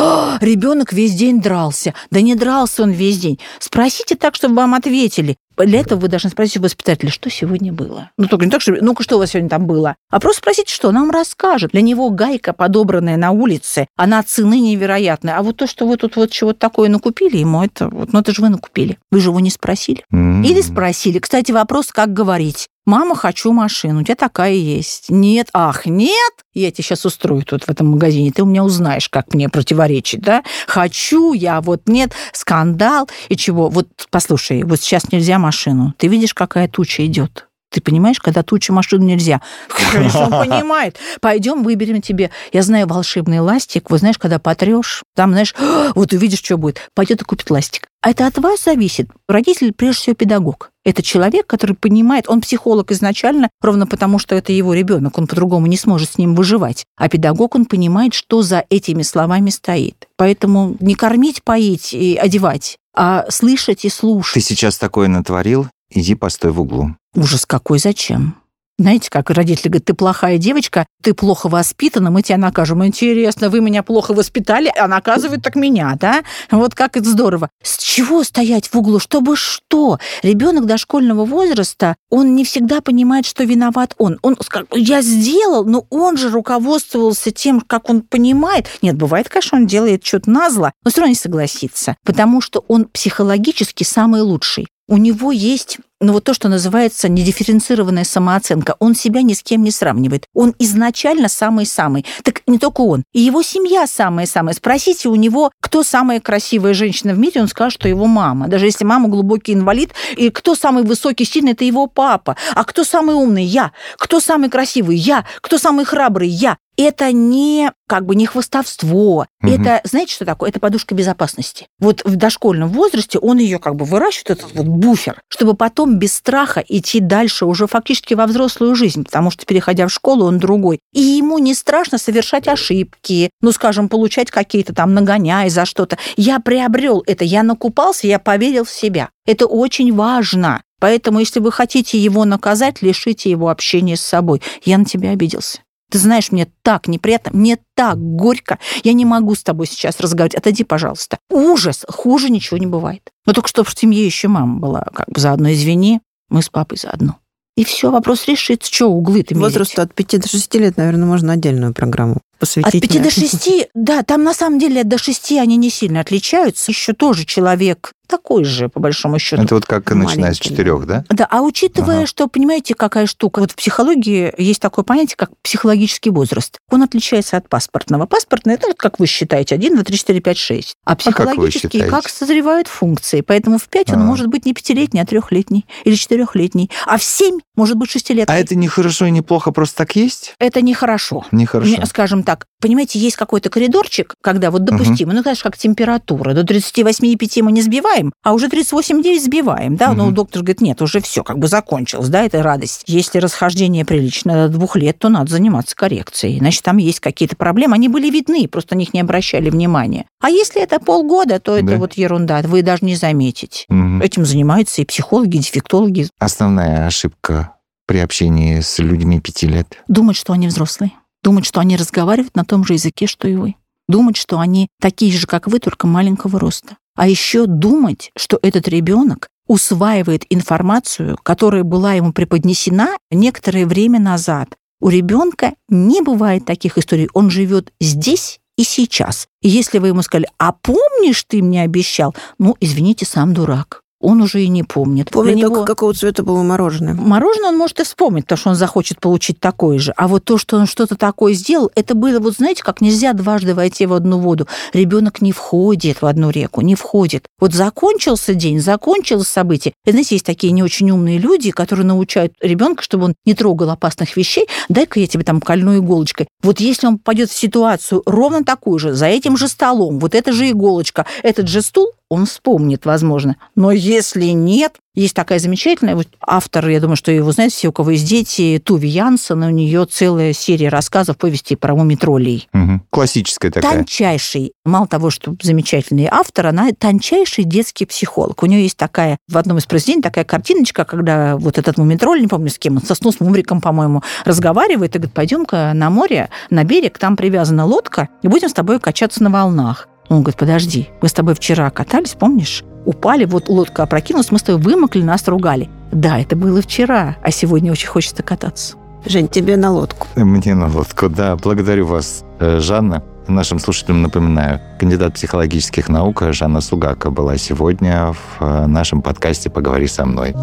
Ребенок 0.41 0.93
весь 0.93 1.13
день 1.13 1.41
дрался. 1.41 1.93
Да 2.11 2.21
не 2.21 2.35
дрался 2.35 2.83
он 2.83 2.91
весь 2.91 3.19
день. 3.19 3.39
Спросите 3.59 4.15
так, 4.15 4.35
чтобы 4.35 4.55
вам 4.55 4.73
ответили. 4.73 5.37
Для 5.57 5.79
этого 5.79 5.99
вы 5.99 6.07
должны 6.07 6.29
спросить 6.29 6.57
у 6.57 6.61
воспитателя, 6.61 7.09
что 7.09 7.29
сегодня 7.29 7.71
было. 7.71 8.11
Ну, 8.17 8.27
только 8.27 8.45
не 8.45 8.51
так, 8.51 8.61
что, 8.61 8.73
ну-ка, 8.81 9.03
что 9.03 9.17
у 9.17 9.19
вас 9.19 9.31
сегодня 9.31 9.49
там 9.49 9.67
было? 9.67 9.95
А 10.09 10.19
просто 10.19 10.39
спросите, 10.39 10.73
что 10.73 10.91
нам 10.91 11.11
расскажет. 11.11 11.71
Для 11.71 11.81
него 11.81 12.09
гайка, 12.09 12.53
подобранная 12.53 13.17
на 13.17 13.31
улице, 13.31 13.87
она 13.95 14.23
цены 14.23 14.59
невероятная. 14.59 15.37
А 15.37 15.43
вот 15.43 15.57
то, 15.57 15.67
что 15.67 15.87
вы 15.87 15.97
тут 15.97 16.15
вот 16.15 16.31
чего-то 16.31 16.59
такое 16.59 16.89
накупили 16.89 17.37
ему, 17.37 17.63
это 17.63 17.89
вот, 17.89 18.13
ну, 18.13 18.19
это 18.19 18.33
же 18.33 18.41
вы 18.41 18.49
накупили. 18.49 18.97
Вы 19.11 19.19
же 19.19 19.29
его 19.29 19.39
не 19.39 19.49
спросили. 19.49 20.03
Mm-hmm. 20.13 20.45
Или 20.45 20.61
спросили. 20.61 21.19
Кстати, 21.19 21.51
вопрос, 21.51 21.91
как 21.91 22.13
говорить. 22.13 22.67
Мама, 22.85 23.15
хочу 23.15 23.51
машину, 23.51 24.01
у 24.01 24.03
тебя 24.03 24.15
такая 24.15 24.53
есть. 24.53 25.09
Нет, 25.09 25.49
ах, 25.53 25.85
нет, 25.85 26.33
я 26.53 26.71
тебе 26.71 26.83
сейчас 26.83 27.05
устрою 27.05 27.43
тут 27.43 27.65
в 27.65 27.69
этом 27.69 27.91
магазине, 27.91 28.31
ты 28.31 28.41
у 28.41 28.47
меня 28.47 28.63
узнаешь, 28.63 29.07
как 29.07 29.33
мне 29.33 29.49
противоречить, 29.49 30.21
да? 30.21 30.43
Хочу 30.65 31.33
я, 31.33 31.61
вот 31.61 31.87
нет, 31.87 32.13
скандал 32.33 33.07
и 33.29 33.37
чего. 33.37 33.69
Вот 33.69 33.87
послушай, 34.09 34.63
вот 34.63 34.79
сейчас 34.81 35.11
нельзя 35.11 35.37
машину. 35.37 35.93
Ты 35.97 36.07
видишь, 36.07 36.33
какая 36.33 36.67
туча 36.67 37.05
идет? 37.05 37.47
Ты 37.71 37.79
понимаешь, 37.79 38.19
когда 38.19 38.43
тучу 38.43 38.73
машину 38.73 39.05
нельзя. 39.05 39.41
Конечно, 39.93 40.25
он 40.25 40.31
понимает. 40.31 40.97
Пойдем, 41.21 41.63
выберем 41.63 42.01
тебе. 42.01 42.29
Я 42.51 42.63
знаю 42.63 42.85
волшебный 42.85 43.39
ластик. 43.39 43.89
Вот 43.89 44.01
знаешь, 44.01 44.17
когда 44.17 44.39
потрешь, 44.39 45.03
там, 45.15 45.31
знаешь, 45.31 45.55
вот 45.95 46.11
увидишь, 46.11 46.39
что 46.39 46.57
будет. 46.57 46.89
Пойдет 46.93 47.21
и 47.21 47.25
купит 47.25 47.49
ластик. 47.49 47.87
А 48.01 48.09
это 48.09 48.27
от 48.27 48.37
вас 48.39 48.63
зависит. 48.63 49.07
Родитель, 49.29 49.71
прежде 49.71 50.01
всего, 50.01 50.15
педагог. 50.15 50.70
Это 50.83 51.03
человек, 51.03 51.45
который 51.45 51.75
понимает, 51.75 52.25
он 52.27 52.41
психолог 52.41 52.91
изначально, 52.91 53.49
ровно 53.61 53.85
потому, 53.85 54.17
что 54.17 54.35
это 54.35 54.51
его 54.51 54.73
ребенок, 54.73 55.17
он 55.17 55.27
по-другому 55.27 55.67
не 55.67 55.77
сможет 55.77 56.11
с 56.11 56.17
ним 56.17 56.33
выживать. 56.33 56.85
А 56.97 57.07
педагог, 57.07 57.55
он 57.55 57.65
понимает, 57.65 58.13
что 58.13 58.41
за 58.41 58.65
этими 58.69 59.03
словами 59.03 59.51
стоит. 59.51 60.07
Поэтому 60.17 60.75
не 60.79 60.95
кормить, 60.95 61.43
поить 61.43 61.93
и 61.93 62.15
одевать, 62.15 62.77
а 62.95 63.25
слышать 63.29 63.85
и 63.85 63.89
слушать. 63.89 64.33
Ты 64.33 64.41
сейчас 64.41 64.77
такое 64.77 65.07
натворил, 65.07 65.67
иди 65.91 66.15
постой 66.15 66.51
в 66.51 66.61
углу. 66.61 66.95
Ужас 67.15 67.45
какой, 67.45 67.77
зачем? 67.77 68.40
Знаете, 68.77 69.09
как 69.11 69.29
родители 69.29 69.67
говорят, 69.67 69.85
ты 69.85 69.93
плохая 69.93 70.37
девочка, 70.39 70.87
ты 71.03 71.13
плохо 71.13 71.49
воспитана, 71.49 72.09
мы 72.09 72.23
тебя 72.23 72.37
накажем. 72.37 72.83
Интересно, 72.83 73.49
вы 73.49 73.61
меня 73.61 73.83
плохо 73.83 74.13
воспитали, 74.13 74.71
а 74.75 74.87
наказывают 74.87 75.43
так 75.43 75.55
меня, 75.55 75.95
да? 75.99 76.23
Вот 76.49 76.73
как 76.73 76.97
это 76.97 77.07
здорово. 77.07 77.49
С 77.61 77.77
чего 77.77 78.23
стоять 78.23 78.69
в 78.69 78.75
углу? 78.75 78.97
Чтобы 78.99 79.35
что? 79.35 79.99
Ребенок 80.23 80.65
дошкольного 80.65 81.25
возраста, 81.25 81.95
он 82.09 82.33
не 82.33 82.43
всегда 82.43 82.81
понимает, 82.81 83.27
что 83.27 83.43
виноват 83.43 83.93
он. 83.99 84.17
Он 84.23 84.35
скажет, 84.41 84.69
я 84.73 85.03
сделал, 85.03 85.63
но 85.63 85.85
он 85.91 86.17
же 86.17 86.29
руководствовался 86.29 87.31
тем, 87.31 87.61
как 87.61 87.87
он 87.89 88.01
понимает. 88.01 88.67
Нет, 88.81 88.95
бывает, 88.95 89.29
конечно, 89.29 89.59
он 89.59 89.67
делает 89.67 90.03
что-то 90.03 90.31
назло, 90.31 90.71
но 90.83 90.89
все 90.89 91.01
равно 91.01 91.09
не 91.09 91.15
согласится, 91.15 91.97
потому 92.03 92.41
что 92.41 92.63
он 92.67 92.85
психологически 92.85 93.83
самый 93.83 94.21
лучший 94.21 94.67
у 94.91 94.97
него 94.97 95.31
есть 95.31 95.77
ну 96.01 96.13
вот 96.13 96.23
то, 96.23 96.33
что 96.33 96.49
называется 96.49 97.07
недифференцированная 97.07 98.03
самооценка. 98.03 98.75
Он 98.79 98.95
себя 98.95 99.21
ни 99.21 99.33
с 99.33 99.43
кем 99.43 99.63
не 99.63 99.71
сравнивает. 99.71 100.25
Он 100.33 100.53
изначально 100.59 101.29
самый-самый. 101.29 102.05
Так 102.23 102.41
не 102.47 102.57
только 102.57 102.81
он. 102.81 103.03
И 103.13 103.21
его 103.21 103.43
семья 103.43 103.85
самая-самая. 103.87 104.55
Спросите 104.55 105.09
у 105.09 105.15
него, 105.15 105.51
кто 105.61 105.83
самая 105.83 106.19
красивая 106.19 106.73
женщина 106.73 107.13
в 107.13 107.19
мире, 107.19 107.41
он 107.41 107.47
скажет, 107.47 107.79
что 107.79 107.87
его 107.87 108.07
мама. 108.07 108.47
Даже 108.47 108.65
если 108.65 108.83
мама 108.83 109.07
глубокий 109.07 109.53
инвалид. 109.53 109.93
И 110.17 110.29
кто 110.31 110.55
самый 110.55 110.83
высокий, 110.83 111.23
сильный, 111.23 111.51
это 111.51 111.63
его 111.63 111.85
папа. 111.87 112.35
А 112.55 112.63
кто 112.63 112.83
самый 112.83 113.15
умный? 113.15 113.45
Я. 113.45 113.71
Кто 113.97 114.19
самый 114.19 114.49
красивый? 114.49 114.97
Я. 114.97 115.25
Кто 115.41 115.59
самый 115.59 115.85
храбрый? 115.85 116.29
Я 116.29 116.57
это 116.77 117.11
не 117.11 117.71
как 117.87 118.05
бы 118.05 118.15
не 118.15 118.25
хвостовство. 118.25 119.27
Угу. 119.43 119.51
Это, 119.51 119.81
знаете, 119.83 120.13
что 120.13 120.25
такое? 120.25 120.49
Это 120.49 120.59
подушка 120.59 120.95
безопасности. 120.95 121.67
Вот 121.79 122.01
в 122.05 122.15
дошкольном 122.15 122.69
возрасте 122.69 123.19
он 123.19 123.37
ее 123.37 123.59
как 123.59 123.75
бы 123.75 123.85
выращивает, 123.85 124.39
этот 124.39 124.55
вот 124.55 124.65
буфер, 124.65 125.21
чтобы 125.27 125.55
потом 125.55 125.97
без 125.97 126.13
страха 126.13 126.63
идти 126.67 126.99
дальше 126.99 127.45
уже 127.45 127.67
фактически 127.67 128.13
во 128.13 128.27
взрослую 128.27 128.75
жизнь, 128.75 129.03
потому 129.03 129.29
что, 129.31 129.45
переходя 129.45 129.87
в 129.87 129.91
школу, 129.91 130.25
он 130.25 130.39
другой. 130.39 130.79
И 130.93 131.01
ему 131.01 131.37
не 131.39 131.53
страшно 131.53 131.97
совершать 131.97 132.47
ошибки, 132.47 133.29
ну, 133.41 133.51
скажем, 133.51 133.89
получать 133.89 134.31
какие-то 134.31 134.73
там 134.73 134.93
нагоняя 134.93 135.49
за 135.49 135.65
что-то. 135.65 135.97
Я 136.15 136.39
приобрел 136.39 137.03
это, 137.05 137.25
я 137.25 137.43
накупался, 137.43 138.07
я 138.07 138.19
поверил 138.19 138.63
в 138.63 138.71
себя. 138.71 139.09
Это 139.25 139.45
очень 139.45 139.93
важно. 139.93 140.63
Поэтому, 140.79 141.19
если 141.19 141.39
вы 141.39 141.51
хотите 141.51 141.99
его 141.99 142.25
наказать, 142.25 142.81
лишите 142.81 143.29
его 143.29 143.49
общения 143.49 143.95
с 143.95 144.01
собой. 144.01 144.41
Я 144.63 144.79
на 144.79 144.85
тебя 144.85 145.11
обиделся. 145.11 145.59
Ты 145.91 145.97
знаешь, 145.97 146.31
мне 146.31 146.47
так 146.63 146.87
неприятно, 146.87 147.37
мне 147.37 147.57
так 147.75 147.99
горько. 147.99 148.59
Я 148.83 148.93
не 148.93 149.03
могу 149.03 149.35
с 149.35 149.43
тобой 149.43 149.67
сейчас 149.67 149.99
разговаривать. 149.99 150.35
Отойди, 150.35 150.63
пожалуйста. 150.63 151.17
Ужас. 151.29 151.83
Хуже 151.87 152.29
ничего 152.29 152.57
не 152.57 152.65
бывает. 152.65 153.01
Но 153.25 153.33
только 153.33 153.49
что 153.49 153.65
в 153.65 153.77
семье 153.77 154.05
еще 154.05 154.29
мама 154.29 154.57
была 154.57 154.85
как 154.93 155.09
бы 155.09 155.19
заодно. 155.19 155.51
Извини, 155.51 155.99
мы 156.29 156.41
с 156.41 156.49
папой 156.49 156.77
заодно. 156.77 157.17
И 157.57 157.65
все, 157.65 157.91
вопрос 157.91 158.25
решится. 158.27 158.73
Что 158.73 158.87
углы-то 158.87 159.37
Возрасту 159.37 159.81
от 159.81 159.93
5 159.93 160.21
до 160.21 160.29
6 160.29 160.55
лет, 160.55 160.77
наверное, 160.77 161.05
можно 161.05 161.33
отдельную 161.33 161.73
программу 161.73 162.21
посвятить. 162.41 162.83
От 162.83 162.89
5 162.91 163.03
до 163.03 163.09
6, 163.09 163.69
да, 163.73 164.03
там 164.03 164.23
на 164.23 164.33
самом 164.33 164.59
деле 164.59 164.83
до 164.83 164.97
6 164.97 165.31
они 165.33 165.55
не 165.55 165.69
сильно 165.69 166.01
отличаются. 166.01 166.71
Еще 166.71 166.93
тоже 166.93 167.25
человек 167.25 167.93
такой 168.11 168.43
же, 168.43 168.67
по 168.67 168.79
большому 168.79 169.17
счету. 169.19 169.41
Это 169.41 169.55
вот 169.55 169.65
как 169.65 169.89
начиная 169.91 170.33
с 170.33 170.37
четырех, 170.39 170.85
да? 170.85 171.05
Да, 171.09 171.25
а 171.29 171.41
учитывая, 171.41 171.99
ага. 171.99 172.05
что, 172.07 172.27
понимаете, 172.27 172.75
какая 172.75 173.07
штука, 173.07 173.39
вот 173.39 173.51
в 173.51 173.55
психологии 173.55 174.33
есть 174.37 174.61
такое 174.61 174.83
понятие, 174.83 175.15
как 175.15 175.31
психологический 175.41 176.09
возраст. 176.09 176.59
Он 176.69 176.83
отличается 176.83 177.37
от 177.37 177.47
паспортного. 177.47 178.05
Паспортный, 178.05 178.55
это 178.55 178.73
как 178.75 178.99
вы 178.99 179.07
считаете, 179.07 179.55
1, 179.55 179.75
2, 179.75 179.83
3, 179.83 179.97
4, 179.97 180.19
5, 180.19 180.37
6. 180.37 180.75
А 180.83 180.95
психологический, 180.97 181.81
а 181.81 181.85
как, 181.85 182.03
как 182.03 182.09
созревают 182.09 182.67
функции. 182.67 183.21
Поэтому 183.21 183.57
в 183.57 183.69
5 183.69 183.91
а. 183.91 183.93
он 183.93 184.01
может 184.01 184.27
быть 184.27 184.45
не 184.45 184.53
пятилетний, 184.53 185.01
а 185.01 185.05
трехлетний 185.05 185.65
или 185.85 185.95
четырехлетний. 185.95 186.69
А 186.85 186.97
в 186.97 187.03
7 187.03 187.39
может 187.55 187.77
быть 187.77 187.91
шестилетний. 187.91 188.33
А 188.33 188.37
это 188.37 188.55
не 188.55 188.67
хорошо 188.67 189.05
и 189.05 189.11
не 189.11 189.21
плохо, 189.21 189.51
просто 189.51 189.77
так 189.77 189.95
есть? 189.95 190.35
Это 190.37 190.61
нехорошо. 190.61 191.25
Нехорошо. 191.31 191.85
Скажем 191.85 192.23
так, 192.23 192.30
понимаете, 192.61 192.99
есть 192.99 193.15
какой-то 193.15 193.49
коридорчик, 193.49 194.15
когда 194.21 194.51
вот 194.51 194.63
допустимо, 194.63 195.09
угу. 195.09 195.17
ну, 195.17 195.21
знаешь, 195.23 195.41
как 195.41 195.57
температура. 195.57 196.33
До 196.33 196.41
38,5 196.41 197.41
мы 197.41 197.51
не 197.51 197.61
сбиваем, 197.61 198.13
а 198.23 198.33
уже 198.33 198.47
38,9 198.47 199.19
сбиваем, 199.19 199.75
да, 199.75 199.89
угу. 199.89 199.97
но 199.97 200.11
доктор 200.11 200.43
говорит, 200.43 200.61
нет, 200.61 200.81
уже 200.81 201.01
все, 201.01 201.23
как 201.23 201.39
бы 201.39 201.47
закончилось, 201.47 202.09
да, 202.09 202.23
это 202.23 202.43
радость. 202.43 202.83
Если 202.87 203.19
расхождение 203.19 203.83
прилично 203.85 204.47
до 204.47 204.49
двух 204.49 204.75
лет, 204.75 204.99
то 204.99 205.09
надо 205.09 205.31
заниматься 205.31 205.75
коррекцией. 205.75 206.39
Значит, 206.39 206.63
там 206.63 206.77
есть 206.77 206.99
какие-то 206.99 207.35
проблемы, 207.35 207.75
они 207.75 207.89
были 207.89 208.09
видны, 208.09 208.47
просто 208.47 208.75
на 208.75 208.79
них 208.79 208.93
не 208.93 209.01
обращали 209.01 209.49
внимания. 209.49 210.05
А 210.21 210.29
если 210.29 210.61
это 210.61 210.79
полгода, 210.79 211.39
то 211.39 211.57
это 211.57 211.71
да. 211.71 211.77
вот 211.77 211.93
ерунда, 211.93 212.41
вы 212.43 212.61
даже 212.61 212.85
не 212.85 212.95
заметите. 212.95 213.65
Угу. 213.69 213.99
Этим 214.03 214.25
занимаются 214.25 214.81
и 214.81 214.85
психологи, 214.85 215.37
и 215.37 215.39
дефектологи. 215.39 216.07
Основная 216.19 216.85
ошибка 216.85 217.55
при 217.87 217.97
общении 217.97 218.61
с 218.61 218.79
людьми 218.79 219.19
пяти 219.19 219.47
лет? 219.47 219.81
Думать, 219.87 220.15
что 220.15 220.33
они 220.33 220.47
взрослые. 220.47 220.91
Думать, 221.23 221.45
что 221.45 221.59
они 221.59 221.77
разговаривают 221.77 222.35
на 222.35 222.45
том 222.45 222.65
же 222.65 222.73
языке, 222.73 223.07
что 223.07 223.27
и 223.27 223.35
вы. 223.35 223.55
Думать, 223.87 224.17
что 224.17 224.39
они 224.39 224.67
такие 224.79 225.11
же, 225.11 225.27
как 225.27 225.47
вы, 225.47 225.59
только 225.59 225.87
маленького 225.87 226.39
роста. 226.39 226.77
А 226.95 227.07
еще 227.07 227.45
думать, 227.45 228.11
что 228.17 228.39
этот 228.41 228.67
ребенок 228.67 229.27
усваивает 229.47 230.25
информацию, 230.29 231.17
которая 231.23 231.63
была 231.63 231.93
ему 231.93 232.13
преподнесена 232.13 232.97
некоторое 233.11 233.65
время 233.65 233.99
назад. 233.99 234.55
У 234.79 234.89
ребенка 234.89 235.53
не 235.69 236.01
бывает 236.01 236.45
таких 236.45 236.77
историй. 236.77 237.09
Он 237.13 237.29
живет 237.29 237.71
здесь 237.79 238.39
и 238.57 238.63
сейчас. 238.63 239.27
И 239.41 239.49
если 239.49 239.79
вы 239.79 239.89
ему 239.89 240.01
сказали, 240.01 240.27
а 240.37 240.53
помнишь, 240.53 241.23
ты 241.27 241.41
мне 241.41 241.63
обещал, 241.63 242.15
ну, 242.39 242.55
извините, 242.59 243.05
сам 243.05 243.33
дурак 243.33 243.80
он 244.01 244.21
уже 244.21 244.43
и 244.43 244.47
не 244.47 244.63
помнит. 244.63 245.09
Помнит 245.09 245.35
Для 245.35 245.45
только, 245.45 245.57
него... 245.57 245.65
какого 245.65 245.93
цвета 245.93 246.23
было 246.23 246.41
мороженое. 246.43 246.93
Мороженое 246.93 247.49
он 247.49 247.57
может 247.57 247.79
и 247.79 247.83
вспомнить, 247.83 248.25
потому 248.25 248.37
что 248.37 248.49
он 248.49 248.55
захочет 248.55 248.99
получить 248.99 249.39
такое 249.39 249.79
же. 249.79 249.93
А 249.95 250.07
вот 250.07 250.25
то, 250.25 250.37
что 250.37 250.57
он 250.57 250.65
что-то 250.65 250.95
такое 250.95 251.33
сделал, 251.33 251.71
это 251.75 251.95
было, 251.95 252.19
вот 252.19 252.35
знаете, 252.35 252.63
как 252.63 252.81
нельзя 252.81 253.13
дважды 253.13 253.53
войти 253.53 253.85
в 253.85 253.93
одну 253.93 254.19
воду. 254.19 254.47
Ребенок 254.73 255.21
не 255.21 255.31
входит 255.31 256.01
в 256.01 256.05
одну 256.05 256.29
реку, 256.29 256.61
не 256.61 256.75
входит. 256.75 257.25
Вот 257.39 257.53
закончился 257.53 258.33
день, 258.33 258.59
закончилось 258.59 259.27
событие. 259.27 259.73
И, 259.85 259.91
знаете, 259.91 260.15
есть 260.15 260.25
такие 260.25 260.51
не 260.51 260.63
очень 260.63 260.91
умные 260.91 261.17
люди, 261.17 261.51
которые 261.51 261.85
научают 261.85 262.33
ребенка, 262.41 262.83
чтобы 262.83 263.05
он 263.05 263.15
не 263.25 263.33
трогал 263.33 263.69
опасных 263.69 264.17
вещей. 264.17 264.47
Дай-ка 264.69 264.99
я 264.99 265.07
тебе 265.07 265.23
там 265.23 265.41
кольной 265.41 265.79
иголочкой. 265.79 266.27
Вот 266.41 266.59
если 266.59 266.87
он 266.87 266.97
пойдет 266.97 267.29
в 267.29 267.37
ситуацию 267.37 268.01
ровно 268.05 268.43
такую 268.43 268.79
же, 268.79 268.93
за 268.93 269.05
этим 269.05 269.37
же 269.37 269.47
столом, 269.47 269.99
вот 269.99 270.15
эта 270.15 270.31
же 270.31 270.49
иголочка, 270.49 271.05
этот 271.23 271.47
же 271.47 271.61
стул, 271.61 271.91
он 272.11 272.25
вспомнит, 272.25 272.85
возможно. 272.85 273.37
Но 273.55 273.71
если 273.71 274.25
нет, 274.25 274.73
есть 274.93 275.15
такая 275.15 275.39
замечательная 275.39 275.95
вот 275.95 276.09
автор, 276.19 276.67
я 276.67 276.81
думаю, 276.81 276.97
что 276.97 277.09
его 277.09 277.31
знают 277.31 277.53
все, 277.53 277.69
у 277.69 277.71
кого 277.71 277.91
есть 277.91 278.05
дети, 278.05 278.61
Туви 278.61 278.89
Янсен, 278.89 279.41
у 279.41 279.49
нее 279.49 279.85
целая 279.89 280.33
серия 280.33 280.67
рассказов, 280.67 281.17
повести 281.17 281.55
про 281.55 281.73
мумитролей. 281.73 282.49
Угу. 282.53 282.81
Классическая 282.89 283.49
такая. 283.49 283.77
Тончайший, 283.77 284.51
мало 284.65 284.87
того, 284.87 285.09
что 285.09 285.33
замечательный 285.41 286.09
автор, 286.11 286.47
она 286.47 286.71
тончайший 286.77 287.45
детский 287.45 287.85
психолог. 287.85 288.43
У 288.43 288.45
нее 288.45 288.63
есть 288.63 288.75
такая, 288.75 289.17
в 289.29 289.37
одном 289.37 289.59
из 289.59 289.65
произведений, 289.65 290.01
такая 290.01 290.25
картиночка, 290.25 290.83
когда 290.83 291.37
вот 291.37 291.57
этот 291.57 291.77
мумитроль, 291.77 292.19
не 292.19 292.27
помню 292.27 292.49
с 292.49 292.59
кем, 292.59 292.75
он 292.75 292.81
сосну 292.81 293.13
с 293.13 293.21
мумриком, 293.21 293.61
по-моему, 293.61 294.03
разговаривает 294.25 294.93
и 294.97 294.99
говорит, 294.99 295.13
пойдем-ка 295.13 295.71
на 295.73 295.89
море, 295.89 296.29
на 296.49 296.65
берег, 296.65 296.97
там 296.97 297.15
привязана 297.15 297.65
лодка, 297.65 298.09
и 298.21 298.27
будем 298.27 298.49
с 298.49 298.53
тобой 298.53 298.81
качаться 298.81 299.23
на 299.23 299.29
волнах. 299.29 299.87
Он 300.11 300.23
говорит, 300.23 300.37
подожди, 300.37 300.89
мы 301.01 301.07
с 301.07 301.13
тобой 301.13 301.35
вчера 301.35 301.69
катались, 301.69 302.15
помнишь? 302.19 302.65
Упали, 302.83 303.23
вот 303.23 303.47
лодка 303.47 303.83
опрокинулась, 303.83 304.29
мы 304.29 304.39
с 304.39 304.43
тобой 304.43 304.61
вымокли, 304.61 305.01
нас 305.01 305.25
ругали. 305.25 305.69
Да, 305.93 306.19
это 306.19 306.35
было 306.35 306.61
вчера, 306.61 307.15
а 307.23 307.31
сегодня 307.31 307.71
очень 307.71 307.87
хочется 307.87 308.21
кататься. 308.21 308.75
Жень, 309.05 309.29
тебе 309.29 309.55
на 309.55 309.71
лодку. 309.71 310.07
Мне 310.17 310.53
на 310.53 310.67
лодку, 310.67 311.07
да. 311.07 311.37
Благодарю 311.37 311.87
вас, 311.87 312.25
э, 312.39 312.59
Жанна. 312.59 313.03
Нашим 313.29 313.57
слушателям 313.57 314.01
напоминаю, 314.01 314.59
кандидат 314.79 315.13
психологических 315.13 315.87
наук 315.87 316.23
Жанна 316.31 316.59
Сугака 316.59 317.09
была 317.09 317.37
сегодня 317.37 318.11
в 318.11 318.43
э, 318.43 318.65
нашем 318.65 319.01
подкасте 319.01 319.49
«Поговори 319.49 319.87
со 319.87 320.05
мной». 320.05 320.35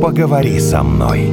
поговори 0.00 0.60
со 0.60 0.84
мной. 0.84 1.32